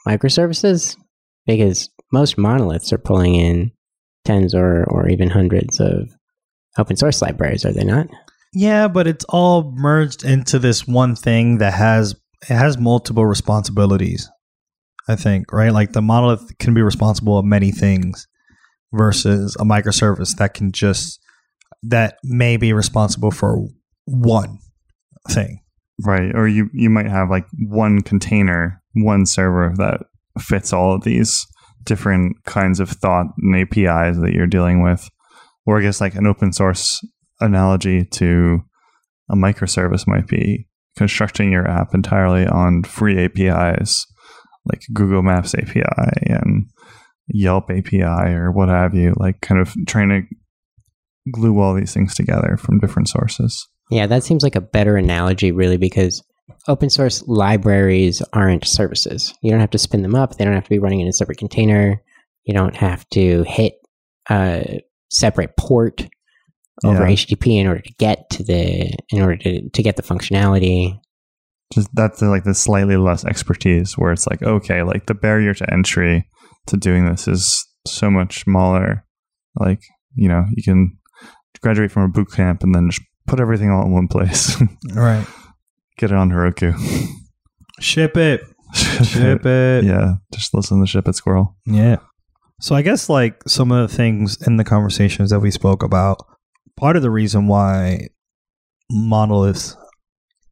microservices? 0.07 0.95
Because 1.47 1.89
most 2.11 2.37
monoliths 2.37 2.93
are 2.93 2.99
pulling 2.99 3.35
in 3.35 3.71
tens 4.23 4.53
or 4.53 4.85
or 4.85 5.09
even 5.09 5.31
hundreds 5.31 5.79
of 5.79 6.09
open 6.77 6.95
source 6.95 7.21
libraries, 7.21 7.65
are 7.65 7.73
they 7.73 7.83
not? 7.83 8.07
Yeah, 8.53 8.87
but 8.87 9.07
it's 9.07 9.25
all 9.29 9.73
merged 9.75 10.23
into 10.23 10.59
this 10.59 10.87
one 10.87 11.15
thing 11.15 11.57
that 11.57 11.73
has 11.73 12.15
it 12.49 12.53
has 12.53 12.77
multiple 12.77 13.25
responsibilities. 13.25 14.29
I 15.07 15.15
think, 15.15 15.51
right? 15.51 15.73
Like 15.73 15.93
the 15.93 16.01
monolith 16.01 16.57
can 16.59 16.73
be 16.73 16.81
responsible 16.81 17.37
of 17.37 17.45
many 17.45 17.71
things 17.71 18.27
versus 18.93 19.55
a 19.59 19.63
microservice 19.63 20.35
that 20.37 20.53
can 20.53 20.71
just 20.71 21.19
that 21.83 22.17
may 22.23 22.55
be 22.55 22.71
responsible 22.71 23.31
for 23.31 23.67
one 24.05 24.59
thing. 25.29 25.59
Right. 26.03 26.33
Or 26.33 26.47
you, 26.47 26.69
you 26.73 26.89
might 26.89 27.07
have 27.07 27.29
like 27.29 27.45
one 27.67 28.01
container, 28.01 28.81
one 28.93 29.25
server 29.25 29.73
that 29.77 30.01
fits 30.39 30.73
all 30.73 30.95
of 30.95 31.03
these 31.03 31.45
different 31.83 32.43
kinds 32.45 32.79
of 32.79 32.89
thought 32.89 33.27
and 33.37 33.55
APIs 33.55 34.17
that 34.17 34.31
you're 34.33 34.47
dealing 34.47 34.81
with. 34.81 35.09
Or 35.65 35.77
I 35.77 35.81
guess 35.81 36.01
like 36.01 36.15
an 36.15 36.25
open 36.25 36.53
source 36.53 37.05
analogy 37.39 38.05
to 38.05 38.61
a 39.29 39.35
microservice 39.35 40.07
might 40.07 40.27
be 40.27 40.67
constructing 40.97 41.51
your 41.51 41.67
app 41.67 41.93
entirely 41.93 42.45
on 42.45 42.83
free 42.83 43.23
APIs 43.25 44.05
like 44.65 44.81
Google 44.93 45.21
Maps 45.23 45.53
API 45.55 45.83
and 46.25 46.65
Yelp 47.27 47.69
API 47.69 48.03
or 48.03 48.51
what 48.51 48.69
have 48.69 48.93
you, 48.93 49.13
like 49.17 49.41
kind 49.41 49.61
of 49.61 49.73
trying 49.87 50.09
to 50.09 50.21
glue 51.31 51.59
all 51.59 51.73
these 51.73 51.93
things 51.93 52.15
together 52.15 52.57
from 52.57 52.79
different 52.79 53.09
sources. 53.09 53.67
Yeah, 53.89 54.07
that 54.07 54.23
seems 54.23 54.43
like 54.43 54.55
a 54.55 54.61
better 54.61 54.95
analogy, 54.97 55.51
really, 55.51 55.77
because 55.77 56.23
open 56.67 56.89
source 56.89 57.23
libraries 57.27 58.21
aren't 58.33 58.65
services. 58.65 59.33
You 59.41 59.51
don't 59.51 59.59
have 59.59 59.69
to 59.71 59.77
spin 59.77 60.01
them 60.01 60.15
up. 60.15 60.35
They 60.35 60.45
don't 60.45 60.53
have 60.53 60.63
to 60.65 60.69
be 60.69 60.79
running 60.79 60.99
in 60.99 61.07
a 61.07 61.13
separate 61.13 61.37
container. 61.37 62.01
You 62.45 62.53
don't 62.53 62.75
have 62.75 63.07
to 63.09 63.43
hit 63.43 63.75
a 64.29 64.81
separate 65.11 65.55
port 65.57 66.07
over 66.83 67.07
Yeah. 67.07 67.13
HTTP 67.13 67.59
in 67.59 67.67
order 67.67 67.81
to 67.81 67.93
get 67.93 68.29
to 68.31 68.43
the 68.43 68.91
in 69.09 69.21
order 69.21 69.37
to, 69.37 69.69
to 69.69 69.83
get 69.83 69.95
the 69.95 70.03
functionality. 70.03 70.97
Just 71.73 71.89
that's 71.93 72.19
the, 72.19 72.29
like 72.29 72.43
the 72.43 72.53
slightly 72.53 72.97
less 72.97 73.25
expertise 73.25 73.97
where 73.97 74.11
it's 74.11 74.27
like, 74.27 74.41
okay, 74.43 74.83
like 74.83 75.07
the 75.07 75.13
barrier 75.13 75.53
to 75.53 75.73
entry 75.73 76.27
to 76.67 76.77
doing 76.77 77.05
this 77.05 77.27
is 77.27 77.65
so 77.87 78.09
much 78.09 78.43
smaller. 78.43 79.05
Like, 79.59 79.81
you 80.15 80.27
know, 80.27 80.45
you 80.55 80.63
can 80.63 80.97
graduate 81.61 81.91
from 81.91 82.03
a 82.03 82.09
boot 82.09 82.31
camp 82.31 82.63
and 82.63 82.75
then 82.75 82.89
just 82.89 83.01
put 83.27 83.39
everything 83.39 83.71
all 83.71 83.85
in 83.85 83.91
one 83.91 84.07
place. 84.07 84.61
Right. 84.93 85.25
Get 85.97 86.11
it 86.11 86.17
on 86.17 86.29
Heroku. 86.29 86.75
Ship 87.79 88.15
it. 88.17 88.41
Ship 88.73 89.45
it. 89.45 89.83
Yeah, 89.83 90.15
just 90.33 90.53
listen 90.53 90.81
to 90.81 90.87
Ship 90.87 91.07
It 91.07 91.15
Squirrel. 91.15 91.55
Yeah. 91.65 91.97
So 92.59 92.75
I 92.75 92.81
guess 92.81 93.09
like 93.09 93.41
some 93.47 93.71
of 93.71 93.89
the 93.89 93.95
things 93.95 94.41
in 94.45 94.57
the 94.57 94.63
conversations 94.63 95.29
that 95.29 95.39
we 95.39 95.51
spoke 95.51 95.83
about, 95.83 96.17
part 96.75 96.95
of 96.95 97.01
the 97.01 97.11
reason 97.11 97.47
why 97.47 98.07
monoliths 98.89 99.75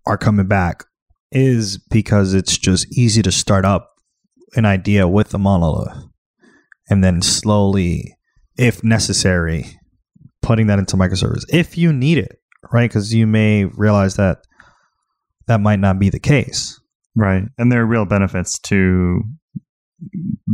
are 0.06 0.18
coming 0.18 0.48
back 0.48 0.84
is 1.32 1.78
because 1.78 2.34
it's 2.34 2.58
just 2.58 2.98
easy 2.98 3.22
to 3.22 3.32
start 3.32 3.66
up 3.66 3.90
an 4.56 4.66
idea 4.66 5.08
with 5.08 5.34
a 5.34 5.38
monolith 5.38 5.96
and 6.90 7.04
then 7.04 7.22
slowly, 7.22 8.18
if 8.58 8.84
necessary, 8.84 9.80
putting 10.42 10.68
that 10.68 10.80
into 10.80 10.98
microservice 10.98 11.46
if 11.50 11.78
you 11.78 11.94
need 11.94 12.18
it, 12.18 12.40
right? 12.72 12.90
Because 12.90 13.14
you 13.14 13.26
may 13.26 13.66
realize 13.66 14.16
that 14.16 14.40
that 15.48 15.62
might 15.62 15.80
not 15.80 16.00
be 16.00 16.10
the 16.10 16.20
case. 16.20 16.80
Right. 17.16 17.44
And 17.58 17.72
there 17.72 17.82
are 17.82 17.86
real 17.86 18.06
benefits 18.06 18.58
to 18.60 19.22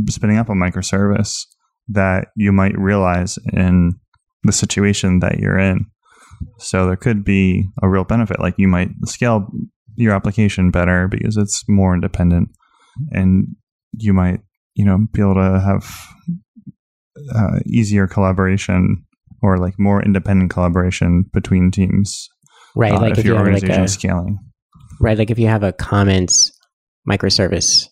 spinning 0.08 0.38
up 0.38 0.48
a 0.48 0.52
microservice 0.52 1.46
that 1.88 2.28
you 2.36 2.52
might 2.52 2.76
realize 2.78 3.38
in 3.52 3.94
the 4.42 4.52
situation 4.52 5.20
that 5.20 5.38
you're 5.38 5.58
in. 5.58 5.86
So 6.58 6.86
there 6.86 6.96
could 6.96 7.24
be 7.24 7.68
a 7.82 7.88
real 7.88 8.04
benefit. 8.04 8.40
Like 8.40 8.54
you 8.58 8.68
might 8.68 8.90
scale 9.04 9.48
your 9.98 10.14
application 10.14 10.70
better 10.70 11.08
because 11.08 11.36
it's 11.36 11.62
more 11.68 11.94
independent 11.94 12.48
and 13.10 13.48
you 13.92 14.12
might, 14.12 14.40
you 14.74 14.84
know, 14.84 15.06
be 15.12 15.20
able 15.20 15.34
to 15.34 15.60
have 15.60 15.84
uh, 17.34 17.58
easier 17.66 18.06
collaboration 18.06 19.04
or 19.42 19.58
like 19.58 19.74
more 19.78 20.02
independent 20.02 20.50
collaboration 20.50 21.24
between 21.32 21.70
teams 21.70 22.28
Right, 22.74 22.92
uh, 22.92 23.00
like 23.00 23.12
if 23.12 23.18
if 23.18 23.24
you 23.24 23.32
your 23.32 23.38
have 23.38 23.46
like 23.46 23.54
organization 23.54 23.82
a 23.82 23.84
is 23.84 23.92
scaling. 23.92 24.38
right, 25.00 25.18
like 25.18 25.30
if 25.30 25.38
you 25.38 25.48
have 25.48 25.64
a 25.64 25.72
comments 25.72 26.52
microservice, 27.10 27.88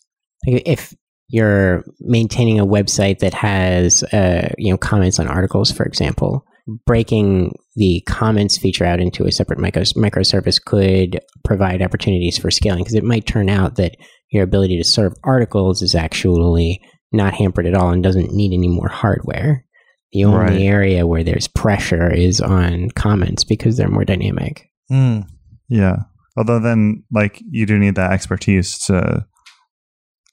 like 0.47 0.63
if 0.65 0.95
you're 1.29 1.85
maintaining 2.01 2.61
a 2.61 2.67
website 2.67 3.19
that 3.19 3.35
has 3.35 4.05
uh, 4.13 4.49
you 4.59 4.71
know 4.71 4.77
comments 4.77 5.19
on 5.19 5.27
articles, 5.27 5.73
for 5.73 5.85
example, 5.85 6.45
breaking 6.87 7.55
the 7.77 8.03
comments 8.07 8.59
feature 8.59 8.85
out 8.85 9.01
into 9.01 9.25
a 9.25 9.33
separate 9.33 9.59
micro- 9.59 9.83
microservice 9.83 10.63
could 10.63 11.21
provide 11.45 11.83
opportunities 11.83 12.39
for 12.39 12.51
scaling 12.51 12.81
because 12.83 12.95
it 12.95 13.05
might 13.05 13.27
turn 13.27 13.49
out 13.49 13.77
that 13.77 13.97
your 14.33 14.43
ability 14.43 14.77
to 14.77 14.85
serve 14.85 15.13
articles 15.23 15.83
is 15.83 15.95
actually 15.95 16.81
not 17.13 17.35
hampered 17.35 17.67
at 17.67 17.75
all 17.75 17.91
and 17.91 18.03
doesn't 18.03 18.33
need 18.33 18.53
any 18.53 18.69
more 18.69 18.89
hardware. 18.89 19.65
The 20.13 20.25
only 20.25 20.39
Right. 20.39 20.61
area 20.63 21.07
where 21.07 21.23
there's 21.23 21.47
pressure 21.49 22.11
is 22.11 22.41
on 22.41 22.91
comments 22.91 23.45
because 23.45 23.77
they're 23.77 23.89
more 23.89 24.05
dynamic. 24.05 24.67
Mm. 24.91 25.27
Yeah. 25.69 25.97
Although 26.37 26.59
then, 26.61 27.05
like, 27.13 27.41
you 27.49 27.65
do 27.67 27.79
need 27.79 27.95
that 27.95 28.13
expertise 28.13 28.79
to 28.87 29.25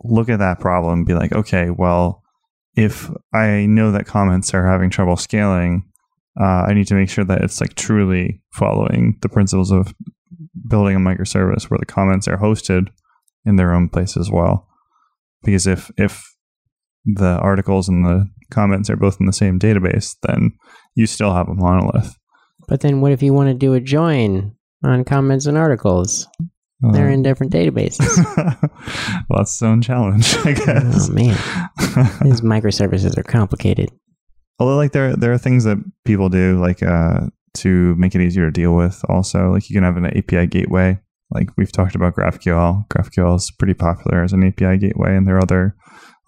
look 0.04 0.30
at 0.30 0.40
that 0.40 0.60
problem 0.60 1.00
and 1.00 1.06
be 1.08 1.14
like, 1.14 1.32
okay, 1.32 1.70
well, 1.70 2.22
if 2.76 3.10
I 3.34 3.66
know 3.68 3.92
that 3.92 4.06
comments 4.06 4.54
are 4.54 4.68
having 4.68 4.90
trouble 4.90 5.16
scaling, 5.16 5.84
uh, 6.40 6.66
I 6.68 6.74
need 6.74 6.88
to 6.88 6.96
make 6.96 7.10
sure 7.10 7.24
that 7.26 7.42
it's 7.42 7.62
like 7.62 7.76
truly 7.76 8.42
following 8.54 9.18
the 9.22 9.30
principles 9.30 9.72
of 9.72 9.94
building 10.68 10.96
a 10.96 11.00
microservice 11.00 11.70
where 11.70 11.78
the 11.80 11.86
comments 11.86 12.28
are 12.28 12.38
hosted 12.38 12.88
in 13.46 13.56
their 13.58 13.74
own 13.74 13.90
place 13.90 14.18
as 14.18 14.32
well. 14.32 14.68
Because 15.44 15.68
if 15.68 15.92
if 15.98 16.24
the 17.06 17.38
articles 17.40 17.90
and 17.90 18.06
the 18.06 18.28
comments 18.50 18.90
are 18.90 18.96
both 18.96 19.18
in 19.20 19.26
the 19.26 19.34
same 19.34 19.60
database, 19.60 20.16
then 20.24 20.52
you 20.96 21.06
still 21.06 21.34
have 21.34 21.50
a 21.50 21.54
monolith. 21.54 22.16
But 22.68 22.80
then 22.80 23.02
what 23.02 23.12
if 23.12 23.22
you 23.22 23.34
want 23.34 23.50
to 23.50 23.54
do 23.54 23.74
a 23.74 23.80
join 23.82 24.56
on 24.84 25.04
comments 25.04 25.46
and 25.46 25.58
articles? 25.58 26.28
They're 26.92 27.10
Uh, 27.10 27.14
in 27.14 27.24
different 27.24 27.54
databases. 27.54 28.18
well, 29.30 29.38
that's 29.38 29.54
its 29.54 29.62
own 29.62 29.82
challenge, 29.82 30.36
I 30.46 30.52
guess. 30.54 31.10
oh 31.10 31.14
man, 31.14 31.38
these 32.22 32.42
microservices 32.42 33.18
are 33.18 33.24
complicated. 33.24 33.90
Although, 34.60 34.78
like 34.78 34.92
there 34.92 35.16
there 35.16 35.34
are 35.34 35.38
things 35.38 35.64
that 35.64 35.78
people 36.06 36.30
do, 36.30 36.60
like 36.60 36.84
uh, 36.84 37.28
to 37.56 37.96
make 37.96 38.16
it 38.16 38.22
easier 38.22 38.46
to 38.46 38.52
deal 38.52 38.76
with. 38.76 39.02
Also, 39.10 39.52
like 39.52 39.70
you 39.70 39.76
can 39.76 39.84
have 39.84 39.98
an 39.98 40.06
API 40.06 40.48
gateway. 40.48 41.00
Like 41.32 41.50
we've 41.58 41.72
talked 41.72 41.96
about 41.96 42.16
GraphQL. 42.16 42.88
GraphQL 42.90 43.36
is 43.36 43.52
pretty 43.58 43.74
popular 43.74 44.24
as 44.24 44.34
an 44.34 44.46
API 44.46 44.78
gateway, 44.78 45.16
and 45.16 45.26
there 45.28 45.38
are 45.38 45.44
other 45.44 45.76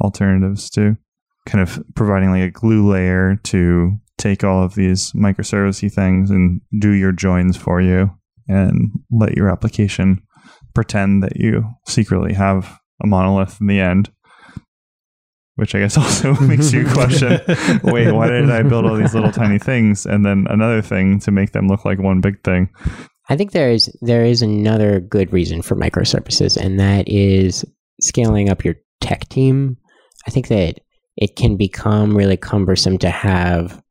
alternatives 0.01 0.70
too. 0.70 0.98
Kind 1.46 1.62
of 1.62 1.84
providing 1.96 2.32
like 2.32 2.41
a 2.41 2.51
glue 2.51 2.89
layer 2.89 3.39
to 3.44 3.94
take 4.17 4.44
all 4.44 4.63
of 4.63 4.75
these 4.75 5.12
microservicey 5.12 5.91
things 5.91 6.32
and 6.32 6.62
do 6.79 6.91
your 6.91 7.12
joins 7.12 7.58
for 7.58 7.82
you, 7.82 8.10
and 8.48 8.91
let 9.12 9.36
your 9.36 9.50
application 9.50 10.22
pretend 10.74 11.24
that 11.24 11.38
you 11.38 11.63
secretly 11.88 12.34
have 12.34 12.79
a 13.03 13.08
monolith 13.08 13.60
in 13.62 13.67
the 13.67 13.79
end. 13.79 14.12
Which 15.56 15.74
I 15.74 15.80
guess 15.80 15.98
also 15.98 16.34
makes 16.42 16.72
you 16.74 16.88
question 16.88 17.40
wait, 17.84 18.12
why 18.12 18.28
did 18.28 18.50
I 18.50 18.62
build 18.64 18.86
all 18.86 18.96
these 18.96 19.14
little 19.14 19.32
tiny 19.32 19.60
things 19.60 20.06
and 20.06 20.26
then 20.26 20.48
another 20.50 20.82
thing 20.82 21.20
to 21.22 21.32
make 21.32 21.52
them 21.52 21.68
look 21.68 21.86
like 21.86 22.00
one 22.00 22.22
big 22.22 22.44
thing? 22.44 22.70
I 23.30 23.36
think 23.36 23.52
there 23.52 23.72
is 23.72 23.96
there 24.02 24.24
is 24.24 24.42
another 24.42 25.00
good 25.00 25.34
reason 25.34 25.62
for 25.62 25.76
microservices, 25.76 26.58
and 26.58 26.80
that 26.80 27.08
is 27.10 27.66
scaling 28.02 28.50
up 28.50 28.64
your 28.64 28.76
tech 29.02 29.28
team. 29.30 29.78
I 30.28 30.32
think 30.32 30.48
that 30.50 30.80
it 31.18 31.36
can 31.36 31.58
become 31.58 32.16
really 32.16 32.38
cumbersome 32.38 32.98
to 33.00 33.10
have 33.10 33.82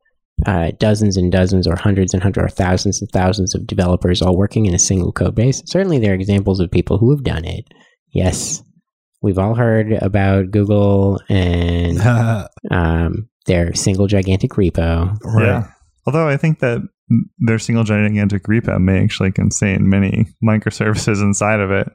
uh, 0.45 0.71
dozens 0.79 1.17
and 1.17 1.31
dozens, 1.31 1.67
or 1.67 1.75
hundreds 1.75 2.13
and 2.13 2.23
hundreds, 2.23 2.45
or 2.45 2.55
thousands 2.55 3.01
and 3.01 3.09
thousands 3.11 3.55
of 3.55 3.67
developers 3.67 4.21
all 4.21 4.37
working 4.37 4.65
in 4.65 4.75
a 4.75 4.79
single 4.79 5.11
code 5.11 5.35
base. 5.35 5.61
Certainly, 5.65 5.99
there 5.99 6.11
are 6.11 6.15
examples 6.15 6.59
of 6.59 6.71
people 6.71 6.97
who 6.97 7.11
have 7.11 7.23
done 7.23 7.43
it. 7.43 7.65
Yes, 8.13 8.63
we've 9.25 9.39
all 9.39 9.55
heard 9.55 9.91
about 9.91 10.51
Google 10.51 11.19
and 11.27 11.99
um, 12.71 13.27
their 13.47 13.73
single 13.73 14.05
gigantic 14.05 14.51
repo. 14.51 15.17
right. 15.23 15.45
Yeah. 15.45 15.67
Although 16.05 16.29
I 16.29 16.37
think 16.37 16.59
that 16.59 16.87
their 17.39 17.57
single 17.57 17.83
gigantic 17.83 18.43
repo 18.43 18.79
may 18.79 19.03
actually 19.03 19.31
contain 19.31 19.89
many 19.89 20.27
microservices 20.43 21.21
inside 21.21 21.59
of 21.59 21.71
it. 21.71 21.87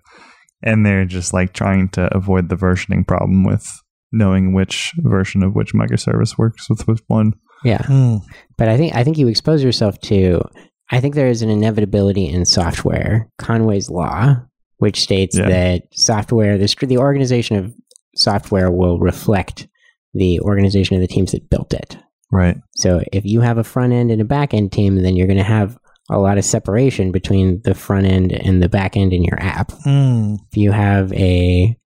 And 0.63 0.85
they're 0.85 1.07
just 1.07 1.33
like 1.33 1.53
trying 1.53 1.89
to 1.91 2.15
avoid 2.15 2.49
the 2.49 2.57
versioning 2.57 3.07
problem 3.07 3.45
with 3.45 3.67
knowing 4.13 4.53
which 4.53 4.93
version 4.99 5.45
of 5.45 5.55
which 5.55 5.73
microservice 5.73 6.37
works 6.37 6.69
with 6.69 6.87
which 6.89 7.01
one. 7.07 7.33
Yeah. 7.65 7.79
Mm. 7.79 8.23
But 8.59 8.69
I 8.69 8.77
think 8.77 8.95
I 8.95 9.05
think 9.05 9.17
you 9.19 9.29
expose 9.29 9.63
yourself 9.63 9.99
to. 10.03 10.43
I 10.91 11.01
think 11.01 11.15
there 11.15 11.29
is 11.29 11.43
an 11.43 11.51
inevitability 11.51 12.27
in 12.27 12.45
software, 12.45 13.29
Conway's 13.39 13.89
law, 13.89 14.35
which 14.81 15.01
states 15.01 15.39
Yeah. 15.39 15.49
that 15.49 15.83
software, 15.93 16.59
the 16.59 16.75
the 16.87 16.99
organization 16.99 17.57
of 17.57 17.75
software 18.17 18.71
will 18.71 18.99
reflect 18.99 19.69
the 20.15 20.41
organization 20.41 20.97
of 20.97 21.01
the 21.01 21.07
teams 21.07 21.33
that 21.33 21.49
built 21.51 21.73
it. 21.73 21.97
Right. 22.33 22.57
So 22.77 23.03
if 23.13 23.25
you 23.25 23.41
have 23.43 23.59
a 23.59 23.65
front 23.65 23.93
end 23.93 24.11
and 24.11 24.21
a 24.21 24.25
back 24.25 24.55
end 24.55 24.73
team, 24.73 24.97
then 24.97 25.17
you're 25.17 25.27
going 25.27 25.37
to 25.37 25.45
have 25.45 25.79
a 26.11 26.19
lot 26.19 26.39
of 26.39 26.45
separation 26.45 27.13
between 27.13 27.61
the 27.63 27.75
front 27.75 28.07
end 28.07 28.33
and 28.33 28.63
the 28.63 28.69
back 28.69 28.97
end 28.97 29.13
in 29.13 29.23
your 29.23 29.41
app. 29.41 29.71
Mm. 29.87 30.39
If 30.51 30.57
you 30.57 30.73
have 30.73 31.13
a 31.13 31.77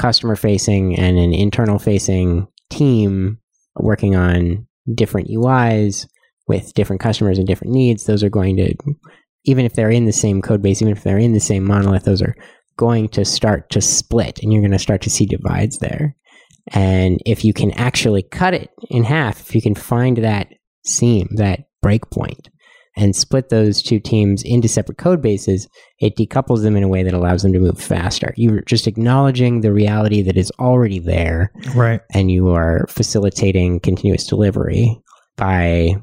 customer 0.00 0.36
facing 0.36 0.98
and 0.98 1.18
an 1.18 1.34
internal 1.34 1.78
facing 1.78 2.46
team 2.70 3.38
working 3.74 4.14
on 4.16 4.66
different 4.94 5.28
UIs 5.28 6.06
with 6.46 6.72
different 6.74 7.00
customers 7.00 7.38
and 7.38 7.46
different 7.46 7.72
needs, 7.72 8.04
those 8.04 8.22
are 8.22 8.30
going 8.30 8.56
to, 8.56 8.74
even 9.46 9.64
if 9.64 9.74
they're 9.74 9.90
in 9.90 10.04
the 10.04 10.12
same 10.12 10.42
code 10.42 10.62
base, 10.62 10.82
even 10.82 10.92
if 10.92 11.02
they're 11.02 11.18
in 11.18 11.32
the 11.32 11.40
same 11.40 11.64
monolith, 11.64 12.04
those 12.04 12.22
are 12.22 12.34
going 12.76 13.08
to 13.08 13.24
start 13.24 13.70
to 13.70 13.80
split 13.80 14.40
and 14.42 14.52
you're 14.52 14.60
going 14.62 14.70
to 14.72 14.78
start 14.78 15.00
to 15.02 15.10
see 15.10 15.24
divides 15.24 15.78
there. 15.78 16.14
And 16.72 17.20
if 17.24 17.44
you 17.44 17.52
can 17.54 17.70
actually 17.72 18.22
cut 18.22 18.52
it 18.52 18.70
in 18.90 19.04
half, 19.04 19.40
if 19.40 19.54
you 19.54 19.62
can 19.62 19.74
find 19.74 20.18
that 20.18 20.48
seam, 20.84 21.28
that 21.36 21.60
breakpoint, 21.84 22.48
and 22.98 23.14
split 23.14 23.50
those 23.50 23.82
two 23.82 24.00
teams 24.00 24.42
into 24.42 24.68
separate 24.68 24.98
code 24.98 25.20
bases, 25.22 25.68
it 26.00 26.16
decouples 26.16 26.62
them 26.62 26.76
in 26.76 26.82
a 26.82 26.88
way 26.88 27.02
that 27.02 27.12
allows 27.14 27.42
them 27.42 27.52
to 27.52 27.58
move 27.60 27.78
faster. 27.78 28.32
You're 28.36 28.62
just 28.62 28.86
acknowledging 28.86 29.60
the 29.60 29.72
reality 29.72 30.22
that 30.22 30.36
is 30.36 30.50
already 30.58 30.98
there, 30.98 31.52
Right. 31.74 32.00
and 32.14 32.30
you 32.30 32.48
are 32.50 32.86
facilitating 32.88 33.80
continuous 33.80 34.26
delivery 34.26 34.98
by 35.36 35.94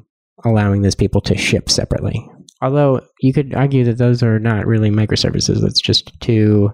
allowing 0.44 0.82
those 0.82 0.94
people 0.94 1.20
to 1.22 1.36
ship 1.36 1.68
separately. 1.68 2.24
Although 2.64 3.00
you 3.20 3.32
could 3.32 3.54
argue 3.54 3.84
that 3.84 3.98
those 3.98 4.22
are 4.22 4.38
not 4.38 4.66
really 4.66 4.90
microservices, 4.90 5.60
that's 5.60 5.80
just 5.80 6.18
two 6.20 6.70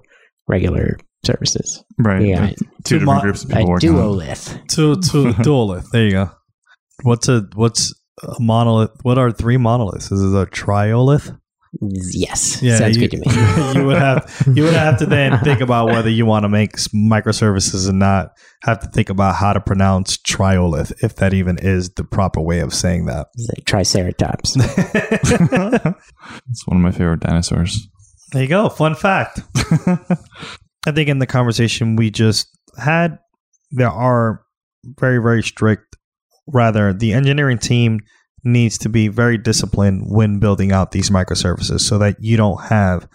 regular 0.49 0.97
services. 1.27 1.85
right. 1.99 2.23
Yeah. 2.23 2.51
Two, 2.51 2.55
Two 2.85 2.99
different 3.01 3.05
mo- 3.17 3.21
groups 3.21 3.45
of 3.45 3.51
A 3.51 3.55
people 3.55 3.71
working 3.71 3.91
on 3.91 3.97
it. 3.97 4.01
duolith. 4.29 4.69
To 4.69 4.95
to 4.97 5.33
duolith. 5.43 5.91
There 5.93 6.05
you 6.05 6.11
go. 6.13 6.31
What's 7.03 7.29
a 7.29 7.43
what's 7.55 7.95
a 8.23 8.35
monolith? 8.41 8.91
What 9.03 9.19
are 9.19 9.31
three 9.33 9.57
monoliths? 9.57 10.11
Is 10.13 10.23
it 10.23 10.37
a 10.37 10.47
triolith? 10.47 11.39
Yes, 11.81 12.61
Yeah, 12.61 12.79
sounds 12.79 12.97
you, 12.97 13.09
good 13.09 13.23
to 13.23 13.75
me. 13.75 13.81
you 13.81 13.87
would 13.87 13.99
have 13.99 14.43
you 14.53 14.65
would 14.65 14.75
have 14.75 14.99
to 14.99 15.07
then 15.07 15.39
think 15.39 15.61
about 15.61 15.87
whether 15.87 16.11
you 16.11 16.27
want 16.27 16.43
to 16.43 16.49
make 16.49 16.73
microservices 16.73 17.89
and 17.89 18.01
not 18.01 18.33
have 18.63 18.81
to 18.81 18.89
think 18.89 19.09
about 19.09 19.37
how 19.37 19.53
to 19.53 19.61
pronounce 19.61 20.17
triolith, 20.17 20.93
if 21.05 21.15
that 21.17 21.33
even 21.33 21.59
is 21.59 21.91
the 21.91 22.03
proper 22.03 22.41
way 22.41 22.59
of 22.59 22.75
saying 22.75 23.07
that. 23.07 23.29
Like 23.57 23.65
Triceratops. 23.67 24.57
It's 26.51 26.67
one 26.67 26.77
of 26.77 26.83
my 26.83 26.91
favorite 26.91 27.21
dinosaurs. 27.21 27.89
There 28.33 28.43
you 28.43 28.49
go. 28.49 28.69
Fun 28.69 28.95
fact. 28.95 29.41
I 30.87 30.93
think 30.93 31.09
in 31.09 31.19
the 31.19 31.27
conversation 31.27 31.97
we 31.97 32.11
just 32.11 32.49
had, 32.79 33.19
there 33.71 33.91
are 33.91 34.43
very, 34.99 35.19
very 35.19 35.43
strict, 35.43 35.97
rather, 36.47 36.93
the 36.93 37.13
engineering 37.13 37.59
team 37.59 38.01
needs 38.45 38.79
to 38.79 38.89
be 38.89 39.09
very 39.09 39.39
disciplined 39.39 40.05
when 40.07 40.39
building 40.39 40.73
out 40.73 40.93
these 40.93 41.11
microservices 41.11 41.81
so 41.81 41.99
that 41.99 42.17
you 42.21 42.37
don't 42.37 42.63
have 42.65 43.09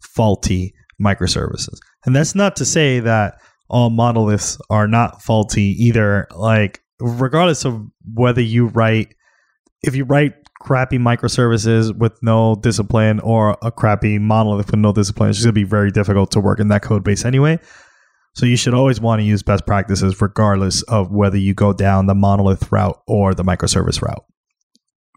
faulty 0.00 0.74
microservices. 1.00 1.78
And 2.04 2.14
that's 2.14 2.34
not 2.34 2.56
to 2.56 2.64
say 2.64 3.00
that 3.00 3.40
all 3.68 3.90
monoliths 3.90 4.58
are 4.70 4.86
not 4.86 5.22
faulty 5.22 5.74
either. 5.78 6.26
Like, 6.34 6.82
regardless 7.00 7.64
of 7.64 7.82
whether 8.14 8.40
you 8.40 8.66
write, 8.66 9.14
if 9.82 9.94
you 9.94 10.04
write 10.04 10.34
crappy 10.60 10.98
microservices 10.98 11.96
with 11.96 12.12
no 12.22 12.56
discipline 12.56 13.20
or 13.20 13.56
a 13.62 13.70
crappy 13.70 14.18
monolith 14.18 14.70
with 14.70 14.80
no 14.80 14.92
discipline, 14.92 15.30
it's 15.30 15.40
going 15.40 15.48
to 15.48 15.52
be 15.52 15.64
very 15.64 15.90
difficult 15.90 16.30
to 16.32 16.40
work 16.40 16.60
in 16.60 16.68
that 16.68 16.82
code 16.82 17.04
base 17.04 17.24
anyway. 17.24 17.58
So 18.34 18.44
you 18.44 18.56
should 18.56 18.74
always 18.74 19.00
want 19.00 19.20
to 19.20 19.24
use 19.24 19.42
best 19.42 19.66
practices 19.66 20.20
regardless 20.20 20.82
of 20.82 21.10
whether 21.10 21.38
you 21.38 21.54
go 21.54 21.72
down 21.72 22.06
the 22.06 22.14
monolith 22.14 22.70
route 22.70 23.00
or 23.06 23.34
the 23.34 23.44
microservice 23.44 24.02
route. 24.02 24.24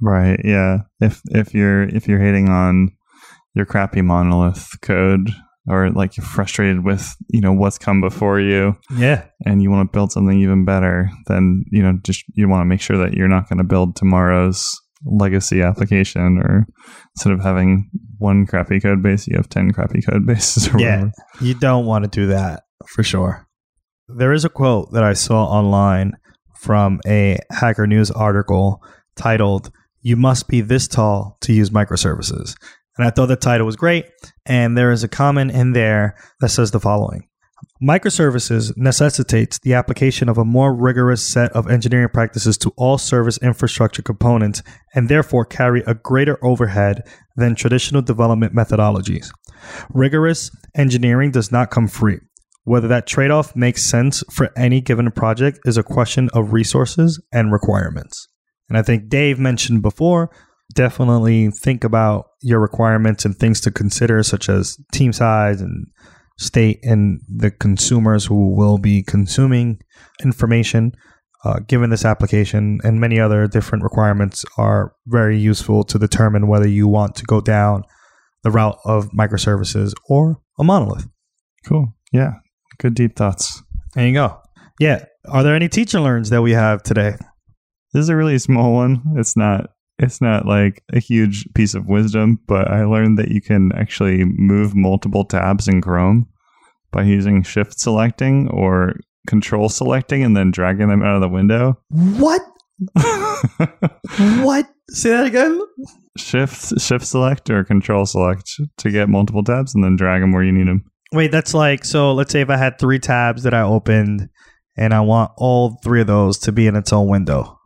Right. 0.01 0.39
Yeah. 0.44 0.79
If 1.00 1.22
if 1.32 1.53
you're 1.53 1.84
if 1.84 2.08
you're 2.08 2.20
hating 2.20 2.50
on 2.50 2.89
your 3.56 3.65
crappy 3.65 4.01
monolith 4.01 4.70
code 4.82 5.29
or 5.68 5.89
like 5.91 6.18
you're 6.18 6.25
frustrated 6.25 6.84
with, 6.84 7.13
you 7.29 7.41
know, 7.41 7.51
what's 7.53 7.77
come 7.77 8.00
before 8.01 8.39
you 8.39 8.75
Yeah. 8.96 9.25
and 9.46 9.62
you 9.62 9.70
want 9.70 9.91
to 9.91 9.96
build 9.96 10.12
something 10.12 10.38
even 10.39 10.65
better, 10.65 11.10
then, 11.27 11.63
you 11.72 11.84
know, 11.84 11.94
just 12.03 12.24
you 12.34 12.48
want 12.48 12.62
to 12.62 12.65
make 12.65 12.82
sure 12.82 12.98
that 12.98 13.13
you're 13.13 13.27
not 13.27 13.50
going 13.50 13.58
to 13.58 13.63
build 13.63 13.96
tomorrow's 13.96 14.65
legacy 15.06 15.62
application 15.62 16.38
or 16.39 16.65
instead 17.15 17.34
of 17.34 17.41
having 17.41 17.89
one 18.18 18.46
crappy 18.46 18.79
code 18.79 19.01
base, 19.03 19.27
you 19.27 19.36
have 19.38 19.48
10 19.50 19.72
crappy 19.72 20.01
code 20.01 20.25
bases 20.25 20.68
or 20.68 20.79
Yeah. 20.79 20.96
whatever. 20.98 21.12
You 21.41 21.53
don't 21.56 21.86
want 21.86 22.03
to 22.06 22.10
do 22.10 22.27
that 22.27 22.63
for 22.88 23.03
sure. 23.03 23.46
There 24.08 24.34
is 24.34 24.44
a 24.46 24.50
quote 24.50 24.91
that 24.94 25.03
I 25.03 25.13
saw 25.13 25.46
online 25.46 26.13
from 26.62 27.00
a 27.06 27.38
Hacker 27.51 27.88
News 27.88 28.10
article 28.12 28.82
titled, 29.15 29.72
You 30.01 30.15
Must 30.15 30.48
Be 30.48 30.62
This 30.62 30.88
Tall 30.88 31.38
to 31.41 31.53
Use 31.53 31.70
Microservices. 31.70 32.56
And 32.98 33.08
I 33.08 33.12
thought 33.12 33.27
the 33.27 33.36
title 33.36 33.65
was 33.65 33.75
great. 33.75 34.06
And 34.46 34.77
there 34.77 34.91
is 34.91 35.03
a 35.03 35.08
comment 35.08 35.51
in 35.51 35.74
there 35.74 36.15
that 36.41 36.50
says 36.50 36.72
the 36.72 36.79
following 36.79 37.27
Microservices 37.82 38.75
necessitates 38.77 39.60
the 39.60 39.74
application 39.74 40.30
of 40.30 40.38
a 40.38 40.45
more 40.45 40.74
rigorous 40.74 41.26
set 41.26 41.52
of 41.54 41.69
engineering 41.69 42.10
practices 42.13 42.58
to 42.58 42.74
all 42.78 42.97
service 42.97 43.38
infrastructure 43.41 44.02
components 44.02 44.62
and 44.93 45.10
therefore 45.10 45.45
carry 45.45 45.82
a 45.88 45.93
greater 45.93 46.38
overhead 46.43 47.04
than 47.36 47.56
traditional 47.56 48.02
development 48.02 48.54
methodologies. 48.54 49.30
Rigorous 49.89 50.52
engineering 50.76 51.32
does 51.32 51.52
not 51.52 51.71
come 51.71 51.88
free. 51.88 52.19
Whether 52.63 52.88
that 52.89 53.08
trade 53.08 53.32
off 53.32 53.56
makes 53.56 53.84
sense 53.84 54.24
for 54.32 54.52
any 54.56 54.80
given 54.80 55.12
project 55.12 55.60
is 55.65 55.78
a 55.78 55.84
question 55.84 56.30
of 56.34 56.54
resources 56.54 57.21
and 57.32 57.52
requirements. 57.52 58.29
And 58.69 58.77
I 58.77 58.82
think 58.82 59.10
Dave 59.10 59.39
mentioned 59.39 59.82
before, 59.82 60.29
definitely 60.75 61.49
think 61.49 61.84
about 61.84 62.27
your 62.41 62.60
requirements 62.60 63.25
and 63.25 63.36
things 63.36 63.60
to 63.62 63.71
consider, 63.71 64.23
such 64.23 64.47
as 64.47 64.77
team 64.93 65.12
size 65.12 65.60
and 65.62 65.88
state 66.38 66.79
and 66.84 67.19
the 67.27 67.51
consumers 67.51 68.25
who 68.25 68.55
will 68.55 68.77
be 68.77 69.03
consuming 69.03 69.79
information 70.23 70.93
uh, 71.43 71.60
given 71.67 71.89
this 71.89 72.05
application 72.05 72.79
and 72.84 72.99
many 72.99 73.19
other 73.19 73.47
different 73.47 73.84
requirements 73.84 74.43
are 74.58 74.93
very 75.08 75.38
useful 75.39 75.84
to 75.86 75.97
determine 75.97 76.47
whether 76.47 76.67
you 76.67 76.88
want 76.88 77.15
to 77.15 77.23
go 77.23 77.39
down 77.39 77.84
the 78.43 78.51
route 78.51 78.77
of 78.86 79.10
microservices 79.12 79.93
or 80.08 80.41
a 80.58 80.63
monolith. 80.63 81.08
Cool. 81.65 81.93
Yeah. 82.12 82.34
Good 82.77 82.93
deep 82.93 83.15
thoughts. 83.15 83.62
There 83.95 84.08
you 84.08 84.13
go. 84.13 84.39
Yeah. 84.79 85.05
Are 85.27 85.43
there 85.43 85.55
any 85.55 85.69
teacher 85.69 85.99
learns 85.99 86.29
that 86.29 86.41
we 86.41 86.51
have 86.51 86.84
today? 86.84 87.15
This 87.93 88.04
is 88.04 88.10
a 88.10 88.15
really 88.15 88.38
small 88.38 88.73
one. 88.73 89.02
It's 89.15 89.36
not 89.36 89.71
it's 89.97 90.21
not 90.21 90.45
like 90.45 90.82
a 90.93 90.99
huge 90.99 91.45
piece 91.54 91.73
of 91.73 91.88
wisdom, 91.88 92.39
but 92.47 92.69
I 92.69 92.86
learned 92.86 93.17
that 93.17 93.30
you 93.30 93.41
can 93.41 93.71
actually 93.75 94.23
move 94.23 94.75
multiple 94.75 95.25
tabs 95.25 95.67
in 95.67 95.82
Chrome 95.82 96.28
by 96.91 97.04
using 97.04 97.43
shift 97.43 97.80
selecting 97.80 98.47
or 98.49 98.95
control 99.28 99.67
selecting 99.67 100.23
and 100.23 100.38
then 100.38 100.52
dragging 100.52 100.88
them 100.88 101.04
out 101.04 101.15
of 101.15 101.21
the 101.21 101.28
window. 101.30 101.80
What? 101.89 102.41
What? 104.41 104.67
Say 104.89 105.10
that 105.10 105.25
again? 105.28 105.62
shift 106.17 106.80
shift 106.82 107.06
select 107.06 107.49
or 107.49 107.63
control 107.63 108.06
select 108.06 108.49
to 108.78 108.91
get 108.91 109.10
multiple 109.10 109.43
tabs 109.43 109.73
and 109.75 109.84
then 109.84 109.95
drag 109.95 110.21
them 110.21 110.32
where 110.32 110.43
you 110.43 110.52
need 110.52 110.67
them. 110.67 110.84
Wait, 111.12 111.32
that's 111.32 111.54
like 111.54 111.84
so. 111.86 112.13
Let's 112.13 112.32
say 112.32 112.41
if 112.41 112.49
I 112.49 112.58
had 112.58 112.78
three 112.78 112.99
tabs 112.99 113.43
that 113.43 113.54
I 113.54 113.62
opened, 113.62 114.30
and 114.78 114.93
I 114.93 115.02
want 115.02 115.32
all 115.38 115.78
three 115.84 116.02
of 116.02 116.08
those 116.08 116.38
to 116.39 116.52
be 116.52 116.67
in 116.67 116.75
its 116.75 116.93
own 116.93 117.08
window. 117.08 117.59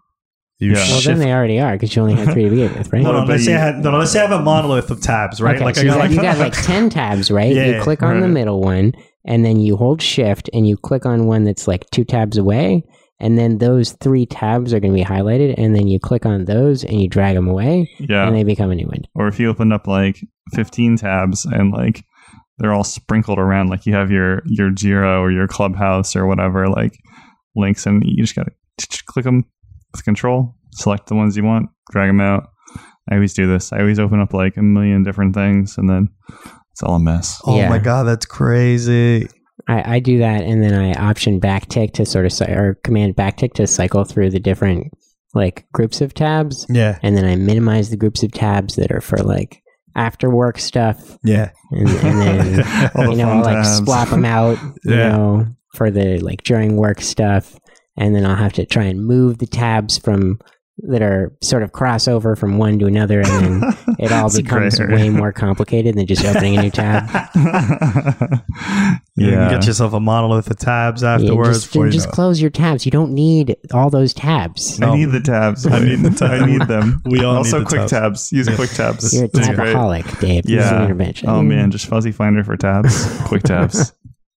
You 0.63 0.71
Yeah. 0.71 0.78
Well, 0.78 0.86
shift. 0.86 1.06
then 1.06 1.19
they 1.19 1.32
already 1.34 1.60
are 1.60 1.73
because 1.73 1.95
you 1.95 2.02
only 2.02 2.15
have 2.15 2.34
three 2.34 2.43
to 2.43 2.49
begin 2.49 2.73
with, 2.73 2.91
right? 2.93 3.02
no, 3.04 3.12
no, 3.12 3.19
but 3.21 3.30
let's 3.30 3.45
say 3.45 3.52
you- 3.52 3.58
I 3.58 3.62
had, 3.62 3.84
no, 3.84 3.91
no, 3.91 3.97
let's 3.99 4.12
say 4.12 4.19
I 4.19 4.28
have 4.28 4.39
a 4.39 4.41
monolith 4.41 4.89
of 4.91 5.02
tabs, 5.02 5.41
right? 5.41 5.56
Okay, 5.56 5.65
like 5.65 5.76
so 5.76 5.82
I 5.82 5.84
you, 5.84 5.89
got, 5.91 5.97
got, 5.97 6.02
like, 6.02 6.12
you 6.12 6.21
got 6.21 6.38
like 6.38 6.54
10 6.63 6.89
tabs, 6.89 7.30
right? 7.32 7.54
Yeah, 7.54 7.65
you 7.78 7.82
click 7.82 8.02
on 8.04 8.21
the 8.21 8.28
middle 8.28 8.62
one, 8.62 8.93
and 9.26 9.43
then 9.45 9.60
you 9.60 9.76
hold 9.78 10.02
shift 10.02 10.49
and 10.54 10.67
you 10.67 10.78
click 10.78 11.06
on 11.06 11.28
one 11.28 11.43
that's 11.43 11.67
like 11.67 11.89
two 11.91 12.04
tabs 12.04 12.38
away. 12.38 12.84
And 13.19 13.38
then 13.38 13.60
those 13.60 13.93
three 14.02 14.26
tabs 14.26 14.73
are 14.73 14.80
going 14.82 14.91
to 14.91 14.97
be 14.99 15.06
highlighted. 15.06 15.56
And 15.58 15.73
then 15.73 15.88
you 15.88 15.97
click 15.97 16.26
on 16.26 16.43
those 16.43 16.84
and 16.84 16.99
you 17.02 17.08
drag 17.08 17.36
them 17.36 17.47
away, 17.47 17.89
Yeah. 17.99 18.28
and 18.28 18.36
they 18.36 18.43
become 18.43 18.69
a 18.71 18.76
new 18.76 18.88
window. 18.88 19.08
or 19.15 19.28
if 19.30 19.39
you 19.39 19.49
opened 19.49 19.71
up 19.71 19.88
like 19.88 20.17
15 20.54 20.97
tabs 20.97 21.45
and 21.45 21.71
like 21.71 22.04
they're 22.58 22.73
all 22.73 22.84
sprinkled 22.84 23.39
around 23.39 23.69
like 23.69 23.86
you 23.86 23.93
have 23.93 24.12
your 24.12 24.41
your 24.45 24.71
Jira 24.71 25.19
or 25.21 25.32
your 25.32 25.47
Clubhouse 25.47 26.15
or 26.17 26.28
whatever 26.28 26.67
like 26.67 26.93
links 27.56 27.86
and 27.86 28.04
you 28.06 28.23
just 28.23 28.36
got 28.36 28.47
to 28.78 29.04
click 29.06 29.23
them 29.26 29.45
with 29.93 30.03
control, 30.03 30.56
select 30.71 31.08
the 31.08 31.15
ones 31.15 31.38
you 31.38 31.43
want, 31.43 31.69
drag 31.91 32.10
them 32.10 32.21
out. 32.21 32.49
I 33.10 33.15
always 33.15 33.34
do 33.34 33.47
this. 33.47 33.71
I 33.73 33.79
always 33.79 33.99
open 33.99 34.19
up 34.19 34.34
like 34.34 34.58
a 34.58 34.62
million 34.62 35.03
different 35.03 35.34
things 35.36 35.77
and 35.77 35.89
then 35.89 36.10
it's 36.71 36.82
all 36.84 36.95
a 36.95 36.99
mess. 36.99 37.41
oh 37.45 37.58
Yeah. 37.58 37.69
my 37.69 37.77
god, 37.79 38.03
that's 38.03 38.25
crazy. 38.25 39.27
I, 39.67 39.95
I 39.95 39.99
do 39.99 40.17
that, 40.17 40.41
and 40.41 40.62
then 40.63 40.73
I 40.73 40.91
option 40.93 41.39
backtick 41.39 41.93
to 41.93 42.06
sort 42.06 42.25
of, 42.25 42.49
or 42.49 42.77
command 42.84 43.15
backtick 43.15 43.53
to 43.53 43.67
cycle 43.67 44.03
through 44.03 44.32
the 44.32 44.39
different 44.39 44.91
like 45.36 45.65
groups 45.73 46.01
of 46.01 46.13
tabs. 46.13 46.65
Yeah, 46.69 46.97
And 47.01 47.15
then 47.15 47.23
I 47.25 47.36
minimize 47.36 47.89
the 47.89 47.95
groups 47.97 48.23
of 48.23 48.32
tabs 48.32 48.75
that 48.75 48.91
are 48.91 48.99
for 49.01 49.17
like 49.19 49.62
after 49.95 50.29
work 50.29 50.58
stuff. 50.60 51.17
yeah. 51.23 51.51
And, 51.71 51.88
and 51.89 52.21
then 52.21 52.91
All 52.95 53.03
the 53.06 53.12
you 53.12 53.17
know, 53.17 53.29
I'll 53.29 53.41
like 53.43 53.63
tabs. 53.63 53.77
swap 53.77 54.10
them 54.10 54.25
out, 54.25 54.58
you 54.84 54.95
Yeah. 54.95 55.10
know, 55.10 55.47
for 55.75 55.89
the 55.91 56.19
like 56.19 56.43
during 56.43 56.75
work 56.75 56.99
stuff, 57.01 57.58
and 57.97 58.15
then 58.15 58.25
I'll 58.25 58.36
have 58.36 58.53
to 58.53 58.65
try 58.65 58.84
and 58.86 59.06
move 59.06 59.38
the 59.39 59.47
tabs 59.47 59.97
from 59.97 60.39
that 60.79 61.03
are 61.03 61.32
sort 61.41 61.62
of 61.62 61.71
crossover 61.71 62.36
from 62.36 62.58
one 62.58 62.79
to 62.79 62.88
another, 62.88 63.19
and 63.21 63.27
then 63.62 63.63
it 63.99 64.12
all 64.12 64.25
It's 64.25 64.38
a 64.38 64.41
gray 64.41 64.58
becomes 64.69 64.79
area. 64.79 64.95
way 64.95 65.10
more 65.10 65.32
complicated 65.32 65.95
than 65.95 66.08
just 66.08 66.25
opening 66.25 66.58
a 66.58 66.62
new 66.63 66.71
tab. 66.71 67.29
You 69.15 69.27
yeah. 69.29 69.47
can 69.49 69.60
get 69.60 69.67
yourself 69.67 69.93
a 69.93 69.99
monolith 69.99 70.49
of 70.49 70.58
tabs 70.58 71.03
Yeah, 71.03 71.13
afterwards. 71.15 71.49
just 71.60 71.67
before 71.71 71.86
you 71.86 71.91
just 71.91 72.08
know 72.08 72.13
close 72.13 72.41
your 72.41 72.49
tabs. 72.49 72.84
You 72.84 72.91
don't 72.91 73.13
need 73.13 73.56
all 73.71 73.91
those 73.91 74.12
tabs. 74.12 74.79
No. 74.79 74.93
I 74.93 74.95
need 74.97 75.12
the 75.12 75.19
tabs. 75.19 75.67
I 75.67 75.79
need 75.84 75.99
the 75.99 76.10
tabs. 76.17 76.41
I 76.41 76.45
need 76.47 76.62
them. 76.63 76.99
We 77.06 77.23
all 77.23 77.38
also 77.38 77.60
need 77.60 77.65
the 77.65 77.69
quick 77.69 77.79
tabs. 77.82 77.91
tabs. 77.91 78.32
Use 78.32 78.47
Yeah. 78.49 78.56
quick 78.56 78.71
tabs. 78.71 79.13
You're 79.13 79.25
a 79.25 79.29
tabaholic, 79.29 80.19
Dave. 80.19 80.45
This 80.45 80.65
is 80.65 80.71
an 80.71 80.77
Yeah. 80.77 80.84
intervention. 80.86 81.29
Oh 81.29 81.43
man, 81.43 81.69
just 81.69 81.86
fuzzy 81.86 82.12
finder 82.12 82.43
for 82.43 82.58
tabs. 82.58 83.06
Quick 83.25 83.43
tabs. 83.43 83.93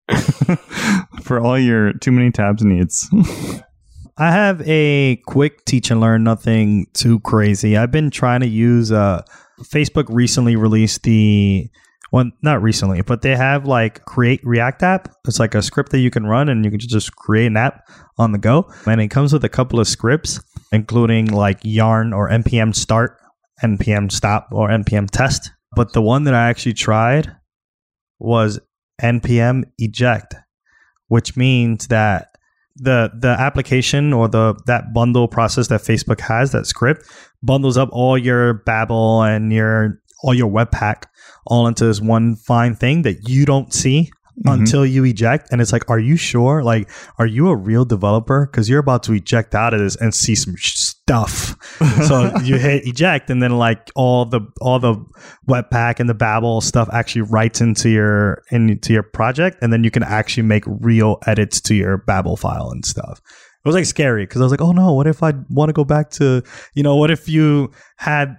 for 1.23 1.40
all 1.40 1.59
your 1.59 1.92
too 1.95 2.12
many 2.12 2.31
tabs 2.31 2.62
needs. 2.62 3.09
I 4.19 4.31
have 4.31 4.62
a 4.66 5.16
quick 5.27 5.64
teach 5.66 5.90
and 5.90 6.01
learn, 6.01 6.25
nothing 6.25 6.87
too 6.95 7.21
crazy. 7.21 7.77
I've 7.77 7.90
been 7.90 8.11
trying 8.11 8.40
to 8.40 8.49
use 8.49 8.92
uh 8.92 9.23
Facebook 9.62 10.07
recently 10.09 10.57
released 10.57 11.03
the 11.03 11.69
well, 12.12 12.31
not 12.42 12.62
recently, 12.62 13.03
but 13.03 13.23
they 13.23 13.35
have 13.35 13.66
like 13.66 14.05
create 14.05 14.40
React 14.45 14.83
app. 14.85 15.14
It's 15.27 15.40
like 15.40 15.55
a 15.55 15.62
script 15.62 15.92
that 15.92 15.99
you 15.99 16.11
can 16.11 16.27
run 16.27 16.49
and 16.49 16.64
you 16.64 16.71
can 16.71 16.81
just 16.81 17.14
create 17.16 17.47
an 17.47 17.57
app 17.57 17.83
on 18.16 18.33
the 18.33 18.38
go. 18.38 18.71
And 18.87 19.01
it 19.01 19.09
comes 19.09 19.33
with 19.33 19.45
a 19.45 19.49
couple 19.49 19.81
of 19.81 19.88
scripts, 19.88 20.40
including 20.73 21.27
like 21.27 21.59
yarn 21.62 22.12
or 22.12 22.31
npm 22.31 22.75
start, 22.75 23.19
npm 23.62 24.11
stop, 24.12 24.49
or 24.53 24.69
npm 24.69 25.11
test. 25.11 25.51
But 25.75 25.92
the 25.92 26.03
one 26.03 26.25
that 26.25 26.35
I 26.35 26.49
actually 26.49 26.75
tried 26.75 27.33
was 28.19 28.61
npm 29.03 29.65
eject, 29.79 30.35
which 31.09 31.37
means 31.37 31.89
that 31.89 32.29
the 32.77 33.11
the 33.19 33.29
application 33.29 34.13
or 34.13 34.29
the 34.29 34.55
that 34.67 34.93
bundle 34.93 35.29
process 35.29 35.69
that 35.69 35.81
Facebook 35.81 36.21
has, 36.21 36.53
that 36.53 36.67
script, 36.67 37.07
bundles 37.43 37.77
up 37.77 37.89
all 37.93 38.19
your 38.19 38.55
Babel 38.67 39.23
and 39.23 39.53
your 39.53 40.01
all 40.23 40.35
your 40.35 40.51
Webpack 40.51 41.05
all 41.47 41.67
into 41.67 41.87
this 41.87 42.01
one 42.01 42.37
fine 42.37 42.75
thing 42.75 43.03
that 43.03 43.29
you 43.29 43.47
don't 43.47 43.73
see 43.73 44.11
Mhm. 44.45 44.53
until 44.55 44.85
you 44.85 45.05
eject. 45.05 45.49
And 45.51 45.63
it's 45.63 45.73
like, 45.73 45.89
are 45.89 45.99
you 45.99 46.17
sure? 46.17 46.63
Like, 46.63 46.91
are 47.19 47.25
you 47.27 47.49
a 47.49 47.57
real 47.57 47.87
developer? 47.87 48.47
Because 48.47 48.69
you're 48.69 48.81
about 48.81 49.03
to 49.05 49.15
eject 49.15 49.55
out 49.55 49.73
of 49.73 49.81
this 49.81 49.97
and 49.97 50.15
see 50.15 50.35
some 50.35 50.55
sh- 50.59 50.93
stuff. 51.07 51.57
so 52.07 52.37
you 52.42 52.59
hit 52.59 52.87
eject, 52.87 53.31
and 53.31 53.42
then 53.42 53.59
like 53.59 53.90
all 53.95 54.25
the 54.25 54.40
all 54.61 54.79
the 54.79 54.97
Webpack 55.49 56.01
and 56.01 56.09
the 56.09 56.14
Babel 56.14 56.61
stuff 56.61 56.88
actually 56.92 57.23
writes 57.23 57.61
into 57.61 57.88
your 57.88 58.42
into 58.51 58.92
your 58.92 59.05
project, 59.05 59.59
and 59.62 59.73
then 59.73 59.85
you 59.85 59.90
can 59.90 60.03
actually 60.03 60.42
make 60.42 60.64
real 60.66 61.19
edits 61.27 61.61
to 61.62 61.75
your 61.75 61.99
Babel 61.99 62.37
file 62.37 62.71
and 62.71 62.85
stuff. 62.85 63.21
It 63.64 63.69
was 63.69 63.75
like 63.75 63.87
scary 63.87 64.27
because 64.27 64.40
I 64.40 64.45
was 64.45 64.53
like, 64.53 64.61
oh 64.61 64.73
no, 64.73 64.92
what 64.92 65.07
if 65.07 65.23
I 65.23 65.33
want 65.49 65.69
to 65.69 65.73
go 65.73 65.85
back 65.85 66.11
to 66.11 66.42
you 66.75 66.83
know, 66.83 66.97
what 66.97 67.11
if 67.11 67.29
you 67.29 67.71
had 67.97 68.37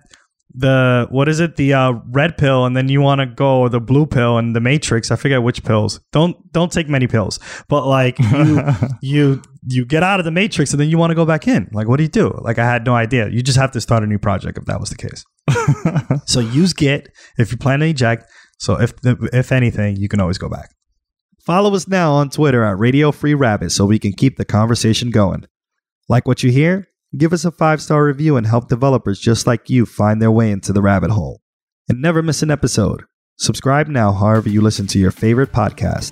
the 0.54 1.08
what 1.12 1.30
is 1.30 1.40
it 1.40 1.56
the 1.56 1.74
uh, 1.74 1.94
red 2.10 2.38
pill 2.38 2.66
and 2.66 2.76
then 2.76 2.90
you 2.90 3.00
want 3.00 3.20
to 3.20 3.28
go 3.28 3.68
the 3.68 3.80
blue 3.80 4.06
pill 4.08 4.38
and 4.38 4.56
the 4.56 4.60
matrix 4.60 5.12
i 5.12 5.16
forget 5.16 5.44
which 5.44 5.64
pills 5.64 6.00
don't 6.12 6.52
don't 6.52 6.72
take 6.72 6.90
many 6.90 7.06
pills 7.06 7.40
but 7.68 7.86
like 7.86 8.18
you 8.20 8.64
you 9.02 9.42
you 9.70 9.86
get 9.86 10.02
out 10.02 10.20
of 10.20 10.26
the 10.26 10.32
matrix 10.32 10.72
and 10.72 10.80
then 10.80 10.90
you 10.90 10.98
want 10.98 11.12
to 11.12 11.16
go 11.16 11.26
back 11.26 11.48
in. 11.48 11.70
Like 11.74 11.88
what 11.88 11.98
do 11.98 12.04
you 12.04 12.10
do? 12.10 12.38
Like 12.42 12.58
i 12.58 12.66
had 12.66 12.86
no 12.86 12.96
idea. 12.96 13.30
You 13.30 13.42
just 13.42 13.58
have 13.58 13.72
to 13.72 13.82
start 13.82 14.04
a 14.04 14.08
new 14.08 14.18
project 14.18 14.58
if 14.58 14.66
that 14.66 14.80
was 14.80 14.90
the 14.90 14.96
case. 14.96 15.26
So 16.26 16.40
use 16.40 16.74
git 16.74 17.10
if 17.38 17.52
you 17.52 17.58
plan 17.58 17.80
to 17.80 17.88
eject. 17.88 18.30
So 18.60 18.80
if 18.80 18.94
if 19.04 19.52
anything 19.52 19.98
you 19.98 20.08
can 20.10 20.20
always 20.20 20.38
go 20.38 20.50
back. 20.50 20.72
Follow 21.46 21.74
us 21.76 21.88
now 21.88 22.14
on 22.14 22.30
twitter 22.30 22.64
at 22.64 22.78
radio 22.78 23.12
free 23.12 23.34
rabbit 23.34 23.72
so 23.72 23.86
we 23.86 24.00
can 24.00 24.14
keep 24.14 24.38
the 24.38 24.46
conversation 24.46 25.10
going. 25.12 25.46
Like 26.10 26.28
what 26.28 26.44
you 26.44 26.52
hear? 26.52 26.88
Give 27.18 27.34
us 27.34 27.46
a 27.46 27.52
five 27.52 27.82
star 27.82 28.06
review 28.06 28.38
and 28.38 28.48
help 28.48 28.68
developers 28.68 29.20
just 29.20 29.48
like 29.48 29.70
you 29.70 29.86
find 29.86 30.22
their 30.22 30.32
way 30.32 30.52
into 30.52 30.74
the 30.74 30.82
rabbit 30.82 31.12
hole. 31.12 31.42
And 31.90 32.02
never 32.02 32.22
miss 32.22 32.44
an 32.44 32.52
episode. 32.52 33.04
Subscribe 33.38 33.88
now 33.88 34.12
however 34.12 34.50
you 34.50 34.62
listen 34.62 34.88
to 34.88 35.00
your 35.00 35.12
favorite 35.12 35.52
podcast 35.52 36.12